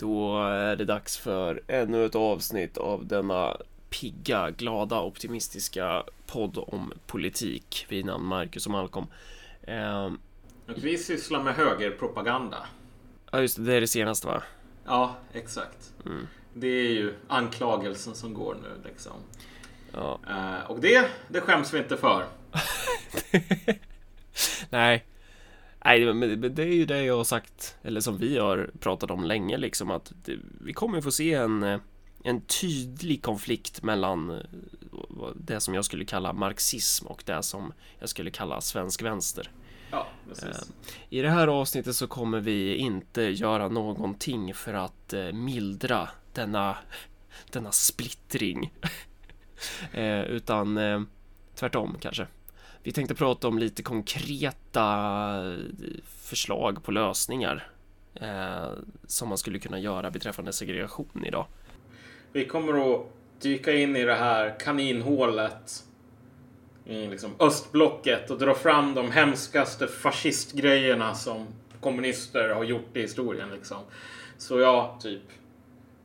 [0.00, 3.56] Då är det dags för ännu ett avsnitt av denna
[3.90, 9.06] pigga, glada, optimistiska podd om politik vid namn Marcus och Malcolm.
[9.62, 10.10] Eh,
[10.66, 12.66] vi sysslar med högerpropaganda.
[13.30, 14.42] ja, just det, det är det senaste va?
[14.84, 15.92] Ja, exakt.
[16.06, 16.26] Mm.
[16.54, 19.12] Det är ju anklagelsen som går nu liksom.
[19.92, 20.20] Ja.
[20.28, 22.24] Eh, och det, det skäms vi inte för.
[24.70, 25.04] Nej.
[25.84, 29.24] Nej, men det är ju det jag har sagt, eller som vi har pratat om
[29.24, 31.80] länge, liksom att det, vi kommer få se en, eh,
[32.24, 34.40] en tydlig konflikt mellan eh,
[35.34, 39.50] det som jag skulle kalla marxism och det som jag skulle kalla svensk vänster.
[39.90, 40.72] Ja, precis.
[41.08, 46.76] I det här avsnittet så kommer vi inte göra någonting för att eh, mildra denna,
[47.52, 48.72] denna splittring.
[49.92, 51.00] eh, utan eh,
[51.54, 52.26] tvärtom kanske.
[52.82, 54.84] Vi tänkte prata om lite konkreta
[55.46, 55.58] eh,
[56.04, 57.70] förslag på lösningar
[58.14, 58.70] eh,
[59.06, 61.46] som man skulle kunna göra beträffande segregation idag.
[62.32, 63.06] Vi kommer att
[63.40, 65.84] dyka in i det här kaninhålet
[66.84, 71.46] i liksom östblocket och dra fram de hemskaste fascistgrejerna som
[71.80, 73.50] kommunister har gjort i historien.
[73.50, 73.78] Liksom.
[74.38, 75.22] Så ja, typ.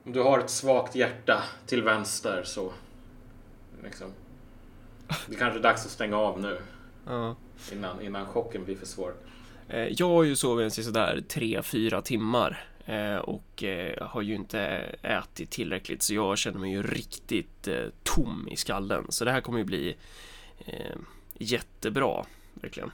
[0.04, 2.72] Om du har ett svagt hjärta till vänster så
[3.84, 4.08] liksom.
[5.28, 6.58] Det kanske är dags att stänga av nu
[7.08, 7.36] Ja.
[7.72, 9.14] innan, innan chocken blir för svår.
[9.70, 14.60] Eh, Jag har ju sovit i sådär 3-4 timmar eh, och eh, har ju inte
[15.02, 17.68] ätit tillräckligt så jag känner mig ju riktigt
[18.04, 19.06] tom i skallen.
[19.10, 19.96] Så det här kommer ju bli
[21.38, 22.92] jättebra, verkligen.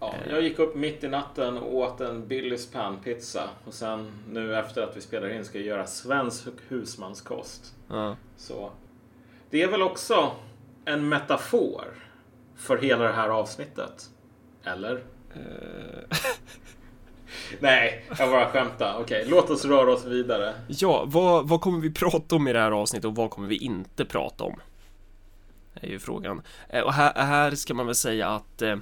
[0.00, 4.56] Ja, jag gick upp mitt i natten och åt en Billys panpizza och sen nu
[4.56, 7.74] efter att vi spelar in ska jag göra svensk husmanskost.
[7.88, 8.16] Ja.
[8.36, 8.70] Så
[9.50, 10.32] det är väl också
[10.86, 11.84] en metafor
[12.56, 14.10] för hela det här avsnittet?
[14.64, 15.04] Eller?
[15.34, 16.18] Eh,
[17.60, 18.98] Nej, jag bara skämtar.
[19.00, 20.54] Okej, låt oss röra oss vidare.
[20.68, 23.56] Ja, vad, vad kommer vi prata om i det här avsnittet och vad kommer vi
[23.56, 24.60] inte prata om?
[25.74, 26.42] Det är ju frågan.
[26.68, 28.72] Eh, Och här, här ska man väl säga att eh,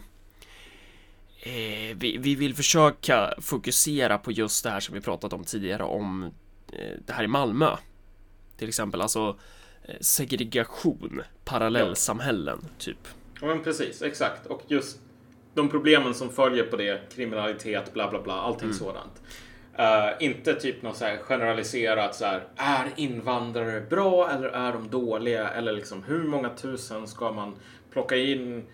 [1.42, 5.82] eh, vi, vi vill försöka fokusera på just det här som vi pratat om tidigare
[5.82, 6.22] om
[6.72, 7.76] eh, det här i Malmö.
[8.56, 9.36] Till exempel, alltså
[10.00, 13.08] segregation, parallellsamhällen, typ.
[13.40, 14.46] Ja, men precis, exakt.
[14.46, 14.98] Och just
[15.54, 19.22] de problemen som följer på det, kriminalitet, bla bla bla, allting sådant.
[19.78, 25.48] Eh, inte typ något så generaliserat så här, är invandrare bra eller är de dåliga?
[25.48, 27.56] Eller liksom hur många tusen ska man
[27.92, 28.66] plocka in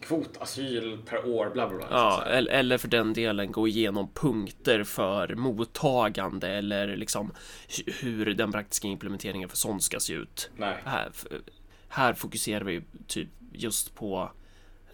[0.00, 1.86] kvotasyl per år, bla bla bla.
[1.90, 7.32] Ja, eller, för den delen gå igenom punkter för mottagande eller liksom
[7.68, 10.50] hu- hur den praktiska implementeringen för sånt ska se ut.
[10.56, 10.76] Nej.
[10.84, 11.12] Här,
[11.88, 14.30] här fokuserar vi typ just på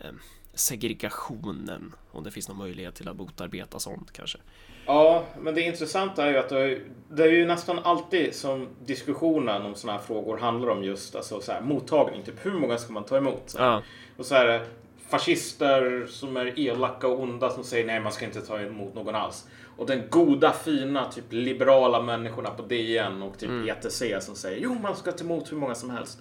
[0.00, 0.10] eh,
[0.54, 4.38] segregationen, om det finns någon möjlighet till att motarbeta sånt kanske.
[4.86, 8.68] Ja, men det intressanta är ju att det är, det är ju nästan alltid som
[8.84, 12.22] diskussionen om sådana här frågor handlar om just alltså, så här, mottagning.
[12.22, 13.42] Typ hur många ska man ta emot?
[13.46, 13.66] Så här.
[13.66, 13.82] Ja,
[14.16, 14.66] Och så är det
[15.08, 19.14] fascister som är elaka och onda som säger nej, man ska inte ta emot någon
[19.14, 19.48] alls.
[19.76, 24.74] Och den goda, fina, typ liberala människorna på DN och typ ETC som säger jo,
[24.82, 26.18] man ska ta emot hur många som helst.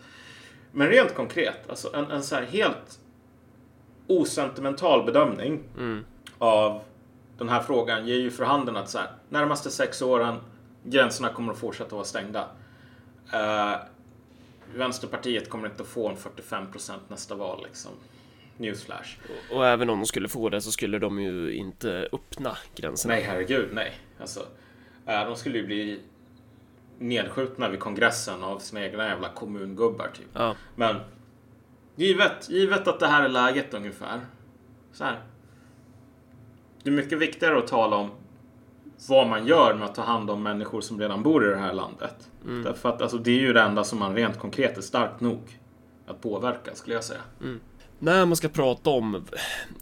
[0.71, 2.99] Men rent konkret, alltså en, en så här helt
[4.07, 6.05] osentimental bedömning mm,
[6.37, 6.81] av
[7.37, 10.35] den här frågan ger ju för handen att så här, närmaste sex åren,
[10.83, 12.47] gränserna kommer att fortsätta vara stängda.
[13.33, 13.75] Eh,
[14.75, 17.91] Vänsterpartiet kommer inte att få en 45 procent nästa val liksom.
[18.57, 19.17] Newsflash.
[19.51, 23.13] och även om de skulle få det så skulle de ju inte öppna gränserna.
[23.13, 23.93] Nej, herregud, nej.
[24.19, 24.39] Alltså,
[25.05, 26.01] eh, de skulle ju bli
[26.99, 30.27] nedskjutna vid kongressen av sina egna jävla kommungubbar typ.
[30.33, 30.95] Ja, Men
[31.95, 34.19] givet, givet att det här är läget ungefär.
[34.93, 35.19] Så här.
[36.83, 38.09] Det är mycket viktigare att tala om
[39.09, 41.73] vad man gör med att ta hand om människor som redan bor i det här
[41.73, 42.29] landet.
[42.63, 45.59] Därför att alltså, det är ju det enda som man rent konkret är starkt nog
[46.07, 47.21] att påverka skulle jag säga.
[47.99, 49.25] när man ska prata om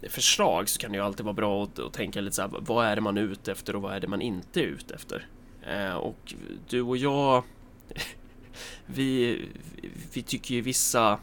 [0.09, 2.85] förslag så kan det ju alltid vara bra att, att tänka lite så här, vad
[2.85, 5.27] är det man är ute efter och vad är det man inte är ute efter?
[5.67, 6.33] Eh, och
[6.69, 7.43] du och jag,
[8.85, 9.41] vi,
[10.13, 11.19] vi tycker ju vissa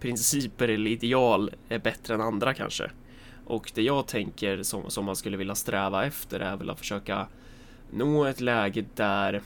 [0.00, 2.90] principer eller ideal är bättre än andra kanske.
[3.46, 7.26] Och det jag tänker som, som man skulle vilja sträva efter är väl att försöka
[7.90, 9.42] nå ett läge där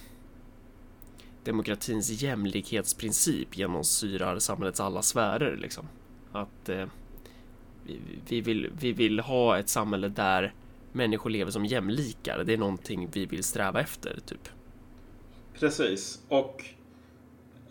[1.45, 5.89] demokratins jämlikhetsprincip genomsyrar samhällets alla sfärer liksom.
[6.33, 6.87] Att eh,
[7.85, 10.55] vi, vi, vill, vi vill ha ett samhälle där
[10.93, 12.45] människor lever som jämlikar.
[12.45, 14.49] Det är någonting vi vill sträva efter, typ.
[15.59, 16.23] Precis.
[16.29, 16.65] Och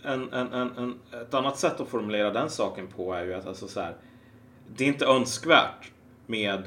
[0.04, 3.48] en, en, en, en, ett annat sätt att formulera den saken på är ju att
[3.48, 3.96] alltså så här,
[4.76, 5.92] det är inte önskvärt
[6.30, 6.64] med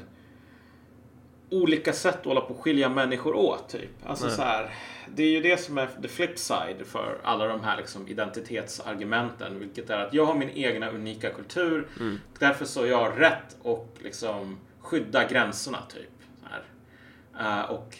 [1.49, 3.69] olika sätt att hålla på och skilja människor åt.
[3.69, 3.89] Typ.
[4.05, 4.35] Alltså Nej.
[4.35, 4.69] så här,
[5.15, 9.59] det är ju det som är the flip side för alla de här liksom, identitetsargumenten.
[9.59, 11.87] Vilket är att jag har min egna unika kultur.
[11.99, 12.19] Mm.
[12.39, 15.77] Därför så har jag rätt att liksom, skydda gränserna.
[15.93, 16.09] typ.
[16.41, 17.59] Så här.
[17.61, 17.97] Eh, och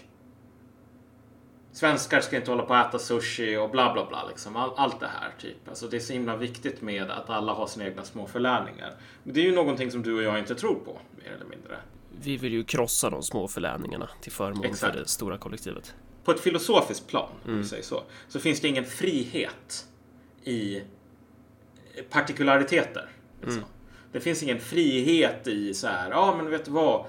[1.73, 4.27] Svenskar ska inte hålla på att äta sushi och bla bla bla.
[4.27, 4.55] Liksom.
[4.55, 5.31] All, allt det här.
[5.39, 5.67] typ.
[5.69, 8.93] Alltså, det är så himla viktigt med att alla har sina egna små förläningar.
[9.23, 11.77] Men det är ju någonting som du och jag inte tror på, mer eller mindre.
[12.21, 14.93] Vi vill ju krossa de små förläningarna till förmån Exakt.
[14.93, 15.95] för det stora kollektivet.
[16.23, 17.61] På ett filosofiskt plan, om Mm.
[17.61, 19.87] vi säger så, så finns det ingen frihet
[20.43, 20.81] i
[22.09, 23.09] partikulariteter.
[23.41, 23.57] Liksom.
[23.57, 23.69] Mm.
[24.11, 27.05] Det finns ingen frihet i så här, ja men vet du vad?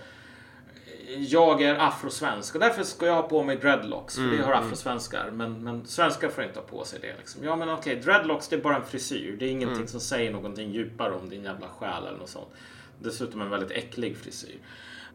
[1.19, 4.15] Jag är afrosvensk och därför ska jag ha på mig dreadlocks.
[4.15, 5.31] För Mm, det har afrosvenskar.
[5.31, 7.15] Men, men svenskar får inte ha på sig det.
[7.19, 7.45] Liksom.
[7.45, 9.37] Ja men okej, dreadlocks det är bara en frisyr.
[9.39, 9.89] Det är ingenting Mm.
[9.89, 12.49] som säger någonting djupare om din jävla själ eller något sånt.
[13.03, 14.59] Dessutom en väldigt äcklig frisyr.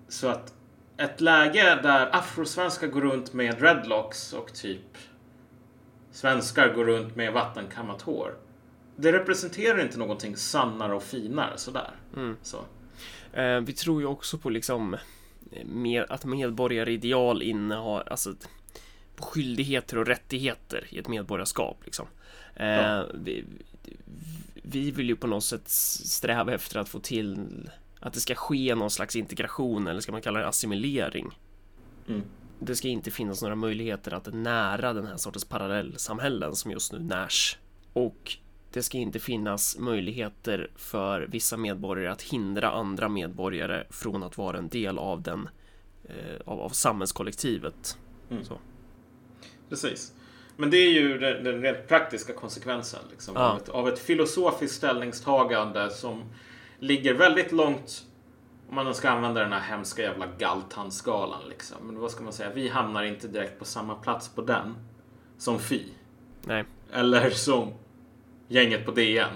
[0.07, 0.53] Så att
[0.97, 4.97] ett läge där afrosvenskar går runt med dreadlocks och typ
[6.11, 8.37] svenskar går runt med vattenkammat hår.
[8.95, 11.91] Det representerar inte någonting sannare och finare sådär.
[12.15, 12.37] Mm.
[12.41, 12.57] Så.
[13.33, 14.97] Eh, vi tror ju också på liksom
[15.65, 18.33] med, att medborgarideal innehar alltså
[19.15, 22.07] på skyldigheter och rättigheter i ett medborgarskap liksom.
[22.55, 23.05] Eh, Ja.
[23.13, 23.45] vi,
[24.53, 27.37] vi vill ju på något sätt sträva efter att få till
[27.99, 31.39] att det ska ske någon slags integration eller ska man kalla det assimilering.
[32.07, 32.21] Mm.
[32.59, 36.99] Det ska inte finnas några möjligheter att nära den här sortens parallellsamhällen som just nu
[36.99, 37.57] närs.
[37.93, 38.37] Och
[38.73, 44.57] det ska inte finnas möjligheter för vissa medborgare att hindra andra medborgare från att vara
[44.57, 45.49] en del av den
[46.03, 47.97] eh, av, av samhällskollektivet.
[48.31, 48.43] Mm.
[48.43, 48.59] Så.
[49.69, 50.13] Precis.
[50.57, 53.41] Men det är ju den, den rent praktiska konsekvensen liksom, Ja.
[53.41, 56.23] av, ett, av ett filosofiskt ställningstagande som
[56.79, 58.05] ligger väldigt långt
[58.69, 61.49] om man ska använda den här hemska jävla Galtan-skalan.
[61.49, 61.77] Liksom.
[61.83, 62.49] Men vad ska man säga?
[62.53, 64.75] Vi hamnar inte direkt på samma plats på den
[65.37, 65.93] som Fi.
[66.45, 67.73] Nej, Eller som
[68.49, 69.29] gänget på DN.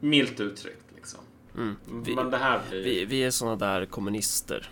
[0.00, 0.84] Milt uttryckt.
[0.94, 1.20] Liksom.
[1.56, 1.76] mm.
[2.04, 2.84] vi, Men det här blir...
[2.84, 4.70] vi, vi är såna där kommunister.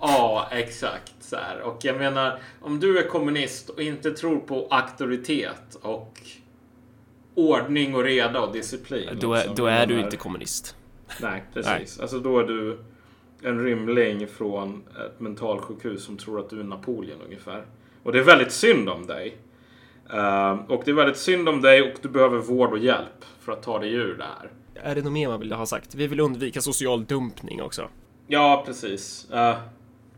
[0.00, 1.14] Ja, exakt.
[1.20, 1.60] Så här.
[1.60, 6.20] Och jag menar, om du är kommunist och inte tror på auktoritet och
[7.34, 9.18] ordning och reda och disciplin.
[9.20, 10.76] Då är, liksom, då är du inte kommunist.
[11.20, 12.00] Nej, precis.
[12.00, 12.78] Alltså då är du
[13.42, 17.66] en rymling från ett mentalsjukhus som tror att du är Napoleon ungefär.
[18.02, 19.36] Och det är väldigt synd om dig.
[20.10, 23.52] Ehm, och det är väldigt synd om dig och du behöver vård och hjälp för
[23.52, 24.50] att ta dig ur det här.
[24.90, 25.94] Är det något mer man vill ha sagt?
[25.94, 27.88] Vi vill undvika social dumpning också.
[28.26, 29.28] Ja, precis.
[29.32, 29.54] Uh,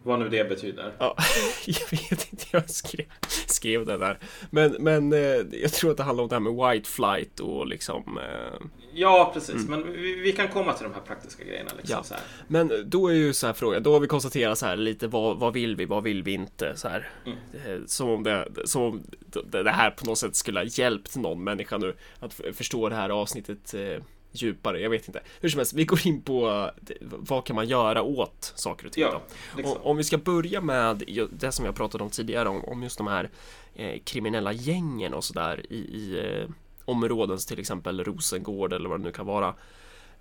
[0.03, 0.93] vad nu det betyder.
[0.99, 1.17] Ja,
[1.67, 3.07] jag vet inte, jag skrev,
[3.47, 4.19] skrev det där.
[4.51, 7.67] Men, men eh, jag tror att det handlar om det här med white flight och
[7.67, 8.67] liksom eh,
[8.99, 9.69] Ja, precis.
[9.69, 11.71] Men vi, vi kan komma till de här praktiska grejerna.
[11.77, 12.17] Liksom, Ja.
[12.47, 15.39] Men då är ju så här frågan, då har vi konstaterat så här lite vad,
[15.39, 17.11] vad vill vi, vad vill vi inte så här.
[17.27, 17.39] Mm.
[17.53, 19.03] Eh, Som om det, som om
[19.45, 23.11] det här på något sätt skulle ha hjälpt någon människa nu att förstå det här
[23.11, 24.03] avsnittet eh,
[24.33, 24.81] djupare.
[24.81, 25.21] Jag vet inte.
[25.41, 29.03] Hur som helst, vi går in på vad kan man göra åt saker och ting
[29.03, 29.23] Ja,
[29.57, 29.77] liksom.
[29.77, 32.99] Och, om vi ska börja med det som jag pratade om tidigare om, om just
[32.99, 33.31] de här
[33.75, 36.49] eh, kriminella gängen och sådär i, i eh,
[36.89, 39.55] områden, till exempel Rosengård eller vad det nu kan vara.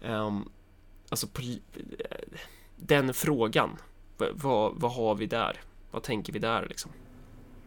[0.02, 0.50] Ehm,
[1.10, 2.40] alltså, eh,
[2.76, 3.70] den frågan,
[4.18, 5.62] vad, vad har vi där?
[5.92, 6.92] Vad tänker vi där liksom?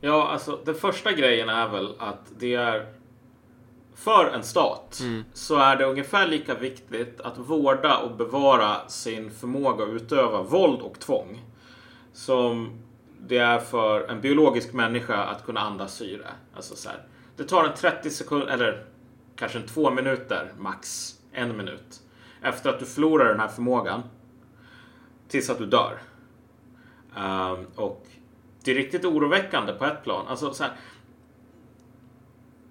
[0.01, 2.93] Ja, alltså den första grejen är väl att det är
[3.95, 5.25] för en stat Mm.
[5.33, 10.81] så är det ungefär lika viktigt att vårda och bevara sin förmåga att utöva våld
[10.81, 11.43] och tvång
[12.13, 12.83] som
[13.27, 16.27] det är för en biologisk människa att kunna andas syre.
[16.57, 16.99] Alltså så här,
[17.37, 18.85] det tar en 30 sekunder, eller
[19.41, 22.01] kanske en två minuter max, en minut,
[22.43, 24.03] efter att du förlorar den här förmågan
[25.29, 25.99] tills att du dör.
[27.17, 28.07] Ehm, och
[28.65, 30.27] det är riktigt oroväckande på ett plan.
[30.29, 30.73] Alltså så här,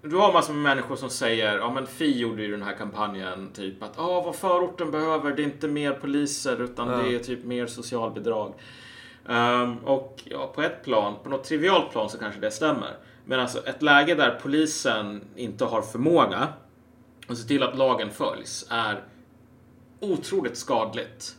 [0.02, 3.50] du har massor med människor som säger, ja men Fi gjorde ju den här kampanjen,
[3.54, 6.98] typ att ah, vad förorten behöver, det är inte mer poliser utan Ja.
[6.98, 8.54] det är typ mer socialbidrag.
[9.28, 12.98] Ehm, och ja, på ett plan, på något trivialt plan så kanske det stämmer.
[13.26, 16.48] Men alltså ett läge där polisen inte har förmåga
[17.28, 19.04] att se till att lagen följs är
[20.00, 21.36] otroligt skadligt.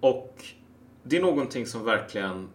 [0.00, 0.44] Och
[1.02, 2.48] det är någonting som verkligen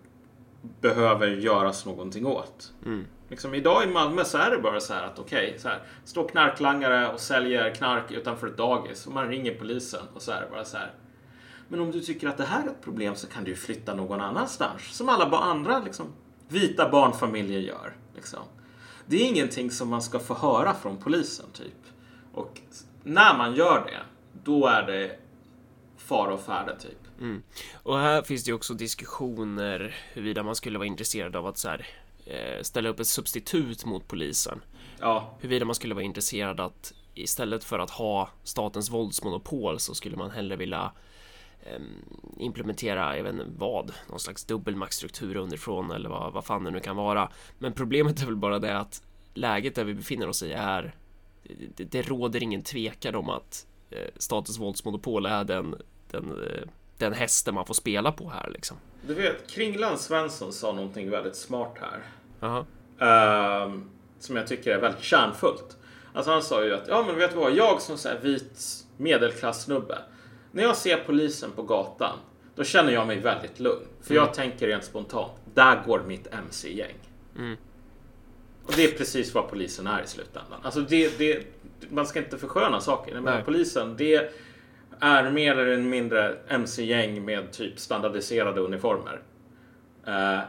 [0.82, 2.74] behöver göras någonting åt.
[2.86, 3.06] Mm.
[3.30, 6.28] Liksom, idag i Malmö så är det bara så här att okej, så här, står
[6.28, 10.48] knarklangare och säljer knark utanför ett dagis och man ringer polisen och så är det
[10.52, 10.92] bara så här.
[11.74, 14.22] Men om du tycker att det här är ett problem så kan du flytta någon
[14.22, 14.82] annanstans.
[14.92, 16.06] Som alla andra liksom,
[16.48, 17.94] vita barnfamiljer gör.
[18.16, 18.40] Liksom.
[19.06, 21.94] Det är ingenting som man ska få höra från polisen typ.
[22.34, 22.62] Och
[23.04, 24.00] när man gör det,
[24.44, 25.20] då är det
[25.98, 27.20] fara och färde typ.
[27.20, 27.44] Mm.
[27.84, 31.70] Och här finns det ju också diskussioner huruvida man skulle vara intresserad av att så
[31.70, 31.88] här,
[32.26, 34.62] eh, ställa upp ett substitut mot polisen.
[35.00, 40.18] Ja, Huruvida man skulle vara intresserad att istället för att ha statens våldsmonopol så skulle
[40.18, 40.92] man hellre vilja
[42.38, 46.80] implementera, jag vet inte vad, någon slags dubbelmaktstruktur underifrån eller vad, vad fan det nu
[46.80, 47.30] kan vara.
[47.60, 49.02] Men problemet är väl bara det att
[49.34, 50.96] läget där vi befinner oss i är
[51.76, 55.76] det, det råder ingen tvekan om att eh, statens våldsmonopol är den,
[56.12, 56.64] den, eh,
[56.98, 58.78] den hästen man får spela på här liksom.
[59.08, 62.04] du vet, Kringland Svensson sa någonting väldigt smart här.
[62.40, 62.66] Jaha.
[63.00, 63.90] Ehm,
[64.20, 65.78] som jag tycker är väldigt kärnfullt.
[66.14, 68.86] Alltså han sa ju att, ja men vet du vad, jag som så här vit
[68.98, 69.98] medelklassnubbe.
[70.56, 72.18] När jag ser polisen på gatan,
[72.56, 73.86] då känner jag mig väldigt lugn.
[74.02, 76.96] För jag tänker rent spontant, där går mitt MC-gäng.
[77.38, 77.58] Mm.
[78.66, 80.60] Och det är precis vad polisen är i slutändan.
[80.64, 81.44] Alltså det, det,
[81.90, 83.20] man ska inte försköna saker.
[83.20, 83.44] Nej.
[83.46, 84.32] polisen, det
[85.00, 89.22] är mer eller mindre MC-gäng med typ standardiserade uniformer.
[90.08, 90.40] Eh,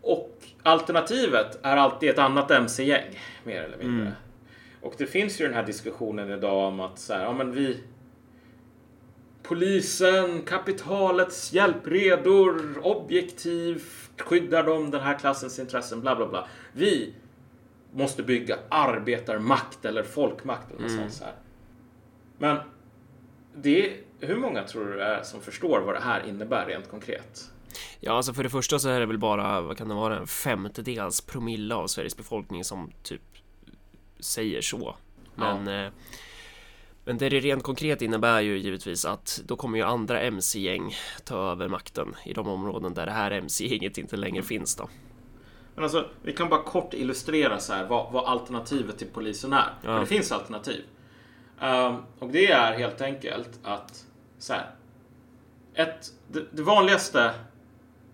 [0.00, 4.06] och alternativet är alltid ett annat MC-gäng, mer eller mindre.
[4.06, 4.12] Mm.
[4.80, 7.80] Och det finns ju den här diskussionen idag om att så här, ja men vi
[9.48, 13.82] Polisen, kapitalets hjälpredor, objektiv,
[14.18, 16.48] skyddar de den här klassens intressen, bla bla bla.
[16.72, 17.14] Vi
[17.92, 21.02] måste bygga arbetarmakt eller folkmakt eller något Mm.
[21.02, 21.34] sånt så här.
[22.38, 22.56] Men
[23.54, 27.50] det hur många tror du det är som förstår vad det här innebär rent konkret?
[28.00, 30.26] Ja, alltså för det första så är det väl bara, vad kan det vara, en
[30.26, 33.22] femtedels promille av Sveriges befolkning som typ
[34.20, 34.96] säger så.
[35.34, 35.90] Men, eh,
[37.04, 40.94] men det det rent konkret innebär ju givetvis att då kommer ju andra MC-gäng
[41.24, 44.88] ta över makten i de områden där det här MC-gänget inte längre finns då.
[45.74, 49.74] Men alltså, vi kan bara kort illustrera så här vad, vad alternativet till polisen är.
[49.82, 49.86] Ja.
[49.86, 50.84] För det finns alternativ.
[51.60, 54.06] Ehm, och det är helt enkelt att
[54.38, 54.70] så här.
[55.74, 57.34] Ett, det, det vanligaste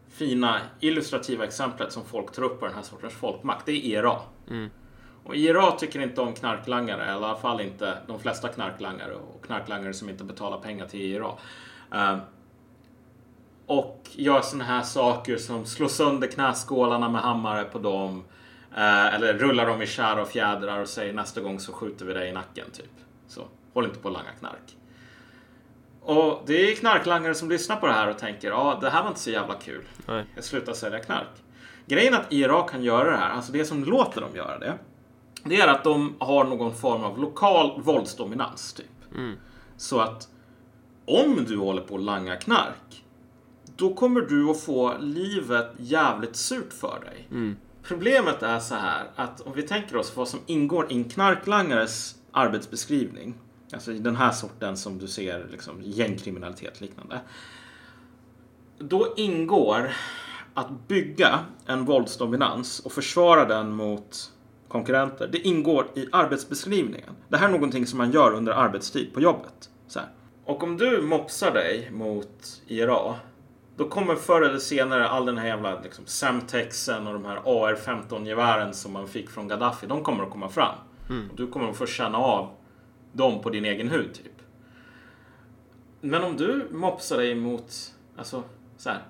[0.09, 4.17] fina illustrativa exemplet som folk tar upp på den här sortens folkmakt, det är IRA.
[4.51, 4.71] Mm.
[5.25, 9.95] Och IRA tycker inte om knarklangare, i alla fall inte de flesta knarklangare och knarklangare
[9.95, 11.33] som inte betalar pengar till IRA.
[11.93, 12.19] Ehm,
[13.67, 18.25] och gör såna här saker som slår sönder knäskålarna med hammare på dem.
[18.77, 22.15] eh, eller rullar dem i kär och fjädrar och säger nästa gång så skjuter vi
[22.15, 22.71] dig i nacken.
[22.71, 22.91] typ.
[23.29, 24.77] Så håll inte på att langa knark.
[26.01, 29.09] Och det är knarklangare som lyssnar på det här och tänker ja, det här var
[29.09, 29.85] inte så jävla kul.
[30.07, 30.25] Nej.
[30.35, 31.29] Jag slutar sälja knark.
[31.87, 34.79] Grejen att IRA kan göra det här, alltså det som låter dem göra det,
[35.45, 38.73] det är att de har någon form av lokal våldsdominans.
[38.73, 39.15] typ.
[39.15, 39.37] Mm.
[39.77, 40.29] Så att
[41.05, 43.05] om du håller på att langa knark,
[43.77, 47.29] då kommer du att få livet jävligt surt för dig.
[47.31, 47.57] Mm.
[47.83, 52.15] Problemet är så här att om vi tänker oss vad som ingår i en knarklangares
[52.33, 53.35] arbetsbeskrivning,
[53.73, 57.21] alltså den här sorten som du ser, liksom gängkriminalitet liknande.
[58.79, 59.91] Då ingår
[60.55, 64.33] att bygga en våldsdominans och försvara den mot
[64.71, 65.29] konkurrenter.
[65.33, 67.11] Det ingår i arbetsbeskrivningen.
[67.29, 69.71] Det här är någonting som man gör under arbetstid på jobbet.
[69.87, 70.09] Så här.
[70.45, 73.15] Och om du mopsar dig mot IRA
[73.77, 78.75] då kommer förr eller senare all den här jävla liksom, Semtexen och de här AR-15-gevären
[78.75, 80.75] som man fick från Gaddafi, de kommer att komma fram.
[81.31, 82.49] Och du kommer att få känna av
[83.13, 84.43] dem på din egen hud, typ.
[86.01, 88.43] Men om du mopsar dig mot, alltså,
[88.77, 89.03] så här.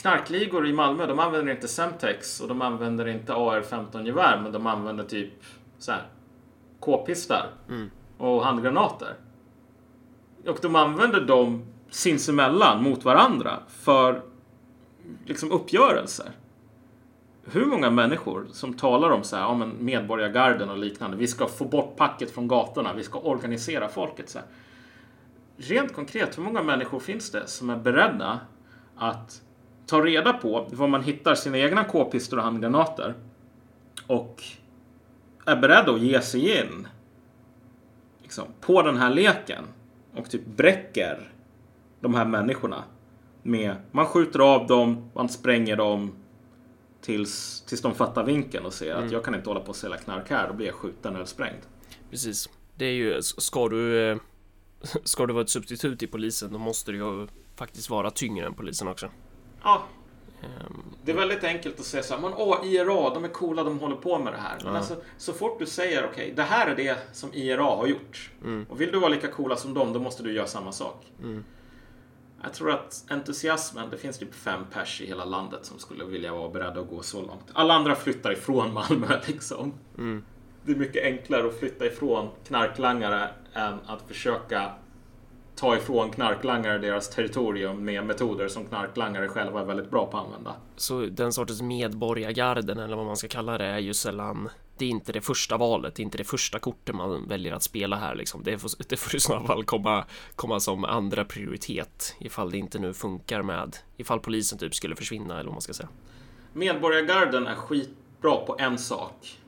[0.00, 5.04] Knarkligor i Malmö, de använder inte Semtex och de använder inte AR-15-gevär, men de använder
[5.04, 5.32] typ
[5.78, 6.02] så här
[6.80, 7.90] k-pistar Mm.
[8.18, 9.14] och handgranater.
[10.46, 14.22] Och de använder dem sinsemellan mot varandra för
[15.26, 16.30] liksom uppgörelser.
[17.44, 21.16] Hur många människor som talar om så här, ja, men medborgargarden och liknande.
[21.16, 22.92] Vi ska få bort packet från gatorna.
[22.94, 24.28] Vi ska organisera folket.
[24.28, 24.46] Så här.
[25.56, 28.40] Rent konkret, hur många människor finns det som är beredda
[28.96, 29.42] att
[29.88, 33.14] ta reda på var man hittar sina egna k-pistor och handgranater
[34.06, 34.42] och
[35.46, 36.88] är beredda att ge sig in
[38.22, 39.64] liksom, på den här leken
[40.16, 41.32] och typ bräcker
[42.00, 42.84] de här människorna
[43.42, 46.12] med man skjuter av dem, man spränger dem
[47.00, 49.96] tills, tills de fattar vinkeln och ser att jag kan inte hålla på och sälja
[49.96, 51.62] knark här, då blir jag skjuten eller sprängd.
[52.10, 52.48] Precis.
[52.76, 54.18] Det är ju, ska du, eh,
[55.04, 57.26] ska du vara ett substitut i polisen då måste du ju
[57.56, 59.10] faktiskt vara tyngre än polisen också.
[59.62, 59.82] Ja,
[60.42, 63.64] Ehm, det är väldigt enkelt att säga så här, men åh, IRA, de är coola,
[63.64, 64.56] de håller på med det här.
[64.64, 64.78] Men Ja.
[64.78, 68.30] alltså, så fort du säger okej, det här är det som IRA har gjort.
[68.44, 68.66] Mm.
[68.70, 71.06] Och vill du vara lika coola som dem, då måste du göra samma sak.
[71.22, 71.44] Mm.
[72.42, 76.32] Jag tror att entusiasmen, det finns typ fem pers i hela landet som skulle vilja
[76.34, 77.44] vara beredda att gå så långt.
[77.52, 79.72] Alla andra flyttar ifrån Malmö liksom.
[79.98, 80.24] Mm.
[80.64, 84.72] Det är mycket enklare att flytta ifrån knarklangare än att försöka
[85.58, 90.24] ta ifrån knarklangare deras territorium med metoder som knarklangare själva är väldigt bra på att
[90.24, 90.54] använda.
[90.76, 94.48] Så den sortens medborgargarden eller vad man ska kalla det är ju sällan
[94.78, 97.62] det är inte det första valet, det är inte det första kortet man väljer att
[97.62, 98.42] spela här liksom.
[98.44, 100.04] Det får, det får i så fall komma,
[100.36, 105.34] komma som andra prioritet ifall det inte nu funkar med ifall polisen typ skulle försvinna
[105.34, 105.88] eller vad man ska säga.
[106.52, 109.38] Medborgargarden är skitbra på en sak.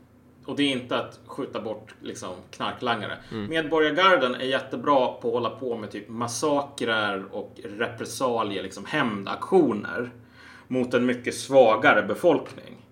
[0.50, 3.18] Och det är inte att skjuta bort liksom, knarklangare.
[3.32, 3.46] Mm.
[3.50, 10.10] Medborgargarden är jättebra på att hålla på med typ massakrer och repressalier, liksom hämndaktioner
[10.68, 12.86] mot en mycket svagare befolkning.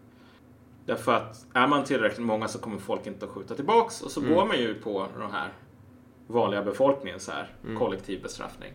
[0.86, 4.20] Därför att är man tillräckligt många så kommer folk inte att skjuta tillbaks och så
[4.20, 4.34] mm.
[4.34, 5.48] går man ju på den här
[6.26, 7.78] vanliga befolkningen så här mm.
[7.78, 8.72] kollektiv bestraffning.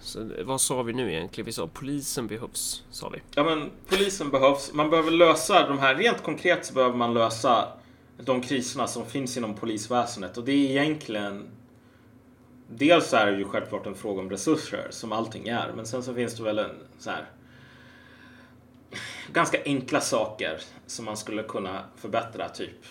[0.00, 1.46] Så vad sa vi nu egentligen?
[1.46, 3.22] Vi sa polisen behövs, sa vi.
[3.34, 4.72] Ja, men polisen behövs.
[4.72, 5.94] Man behöver lösa de här.
[5.94, 7.68] Rent konkret så behöver man lösa
[8.16, 11.48] de kriserna som finns inom polisväsendet och det är egentligen
[12.68, 16.14] Dels är det ju självklart en fråga om resurser som allting är, men sen så
[16.14, 17.26] finns det väl en så här
[19.32, 22.48] ganska enkla saker som man skulle kunna förbättra.
[22.48, 22.86] Typ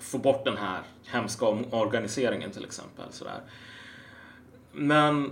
[0.00, 3.04] få bort den här hemska organiseringen till exempel.
[3.10, 3.40] Sådär.
[4.72, 5.30] Men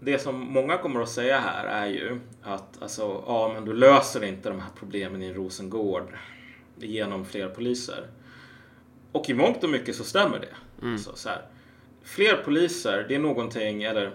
[0.00, 4.24] det som många kommer att säga här är ju att alltså, ja, men du löser
[4.24, 6.18] inte de här problemen i Rosengård
[6.76, 8.06] genom fler poliser.
[9.12, 10.82] Och i mångt och mycket så stämmer det.
[10.82, 10.92] Mm.
[10.92, 11.42] Alltså, så här,
[12.02, 14.12] fler poliser, det är någonting, eller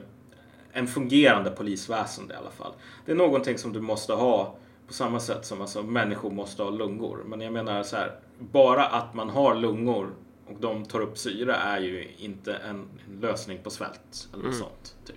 [0.71, 2.73] en fungerande polisväsende i alla fall.
[3.05, 4.55] Det är någonting som du måste ha
[4.87, 7.23] på samma sätt som alltså, människor måste ha lungor.
[7.25, 10.15] Men jag menar så här, bara att man har lungor
[10.47, 12.89] och de tar upp syre är ju inte en,
[13.21, 14.27] lösning på svält.
[14.33, 14.59] Eller något mm.
[14.59, 14.95] sånt.
[15.05, 15.15] Typ.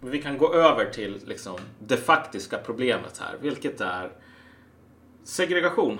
[0.00, 4.12] Vi kan gå över till liksom, det faktiska problemet här, vilket är
[5.24, 5.98] segregation.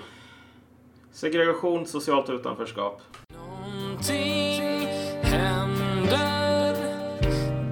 [1.13, 3.01] Segregation, socialt utanförskap.
[3.33, 4.87] Någonting
[5.21, 6.75] händer.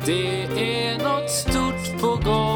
[0.06, 2.52] Det är något stort på gång.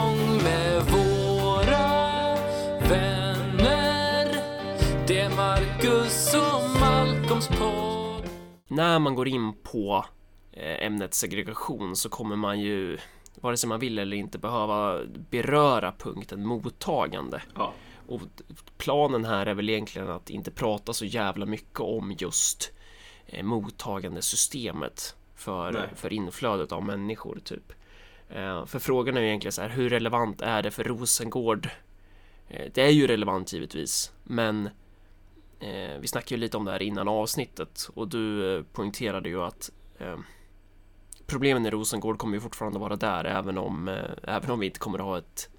[8.75, 10.05] när man går in på
[10.51, 12.97] eh, ämnet segregation så kommer man ju
[13.41, 17.41] vare sig man vill eller inte behöva beröra punkten mottagande.
[17.55, 17.73] Ja.
[18.07, 18.21] Och
[18.77, 22.71] planen här är väl egentligen att inte prata så jävla mycket om just
[23.25, 27.73] eh, mottagandesystemet för, för inflödet av människor typ.
[28.29, 31.69] Eh, för frågan är ju egentligen så här, hur relevant är det för Rosengård?
[32.73, 34.69] det är ju relevant givetvis, men
[35.59, 39.41] Eh, vi snackade ju lite om det här innan avsnittet och du eh, poängterade ju
[39.41, 40.17] att eh,
[41.25, 44.79] problemen i Rosengård kommer ju fortfarande vara där även om, eh, även om vi inte
[44.79, 45.54] kommer att ha ett eh,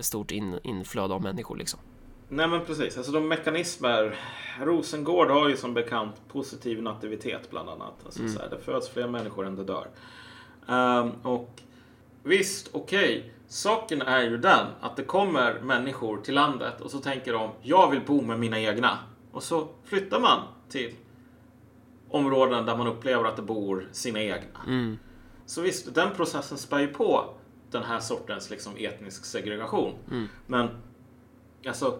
[0.00, 1.80] stort in, inflöde av människor liksom.
[2.28, 4.16] Nej men precis, alltså de mekanismer.
[4.60, 7.94] Rosengård har ju som bekant positiv nativitet bland annat.
[8.04, 8.32] Alltså, mm.
[8.32, 9.86] så här, det föds fler människor än det dör.
[10.66, 11.62] Um, och
[12.22, 13.18] visst, okej.
[13.18, 13.30] Okay.
[13.48, 17.90] Saken är ju den att det kommer människor till landet och så tänker de, jag
[17.90, 18.98] vill bo med mina egna.
[19.32, 20.94] Och så flyttar man till
[22.10, 24.60] områden där man upplever att det bor sina egna.
[24.66, 24.98] Mm.
[25.46, 27.34] Så visst, den processen spär ju på
[27.70, 29.94] den här sortens liksom, etnisk segregation.
[30.10, 30.28] Mm.
[30.46, 30.68] Men
[31.66, 31.98] alltså,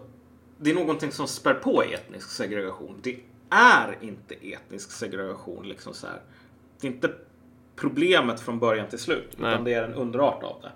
[0.57, 2.99] det är någonting som spär på etnisk segregation.
[3.03, 5.67] Det är inte etnisk segregation.
[5.67, 6.21] Liksom så här.
[6.79, 7.13] Det är inte
[7.75, 9.53] problemet från början till slut, Nej.
[9.53, 10.71] utan det är en underart av det.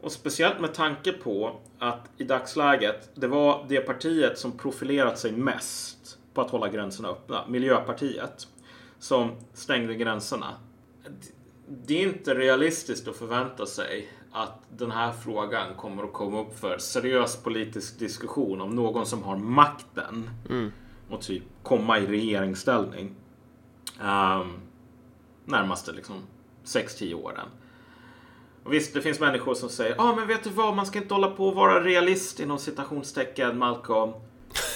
[0.00, 5.32] Och speciellt med tanke på att i dagsläget, det var det partiet som profilerat sig
[5.32, 8.48] mest på att hålla gränserna öppna, Miljöpartiet,
[8.98, 10.54] som stängde gränserna.
[11.68, 16.58] Det är inte realistiskt att förvänta sig att den här frågan kommer att komma upp
[16.58, 20.72] för seriös politisk diskussion om någon som har makten mm.
[21.10, 23.14] och typ komma i regeringsställning
[24.00, 24.60] um,
[25.44, 26.22] närmaste liksom
[26.64, 27.48] 6-10 åren.
[28.64, 30.98] Och visst, det finns människor som säger ja ah, men vet du vad, man ska
[30.98, 34.12] inte hålla på och vara realist inom citationstecken, Malcolm.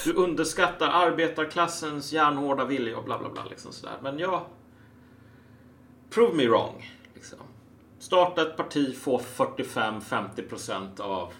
[0.04, 3.44] Du underskattar arbetarklassens järnhårda vilja och bla bla bla.
[3.50, 3.96] Liksom sådär.
[4.02, 4.46] Men ja,
[6.10, 6.90] prove me wrong.
[7.14, 7.38] Liksom.
[7.98, 11.32] Starta ett parti, få 45-50% av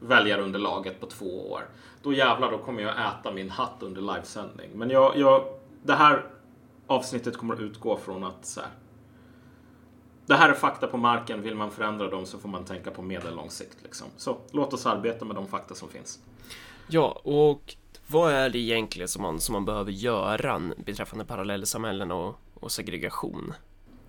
[0.00, 1.62] väljarunderlaget på två år.
[2.02, 4.70] Då jävlar, då kommer jag äta min hatt under livesändning.
[4.74, 5.44] Men jag, jag,
[5.82, 6.26] det här
[6.86, 8.70] avsnittet kommer att utgå från att så här,
[10.26, 11.42] det här är fakta på marken.
[11.42, 13.76] Vill man förändra dem så får man tänka på medellång sikt.
[13.82, 14.06] Liksom.
[14.16, 16.20] Så låt oss arbeta med de fakta som finns.
[16.88, 17.76] Ja, och
[18.06, 23.52] vad är det egentligen som man, som man behöver göra beträffande parallellsamhällen och, och segregation?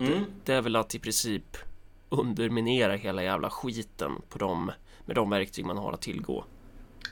[0.00, 0.24] Mm.
[0.44, 1.56] Det, är väl att i princip
[2.08, 4.72] underminera hela jävla skiten på dem
[5.04, 6.44] med de verktyg man har att tillgå.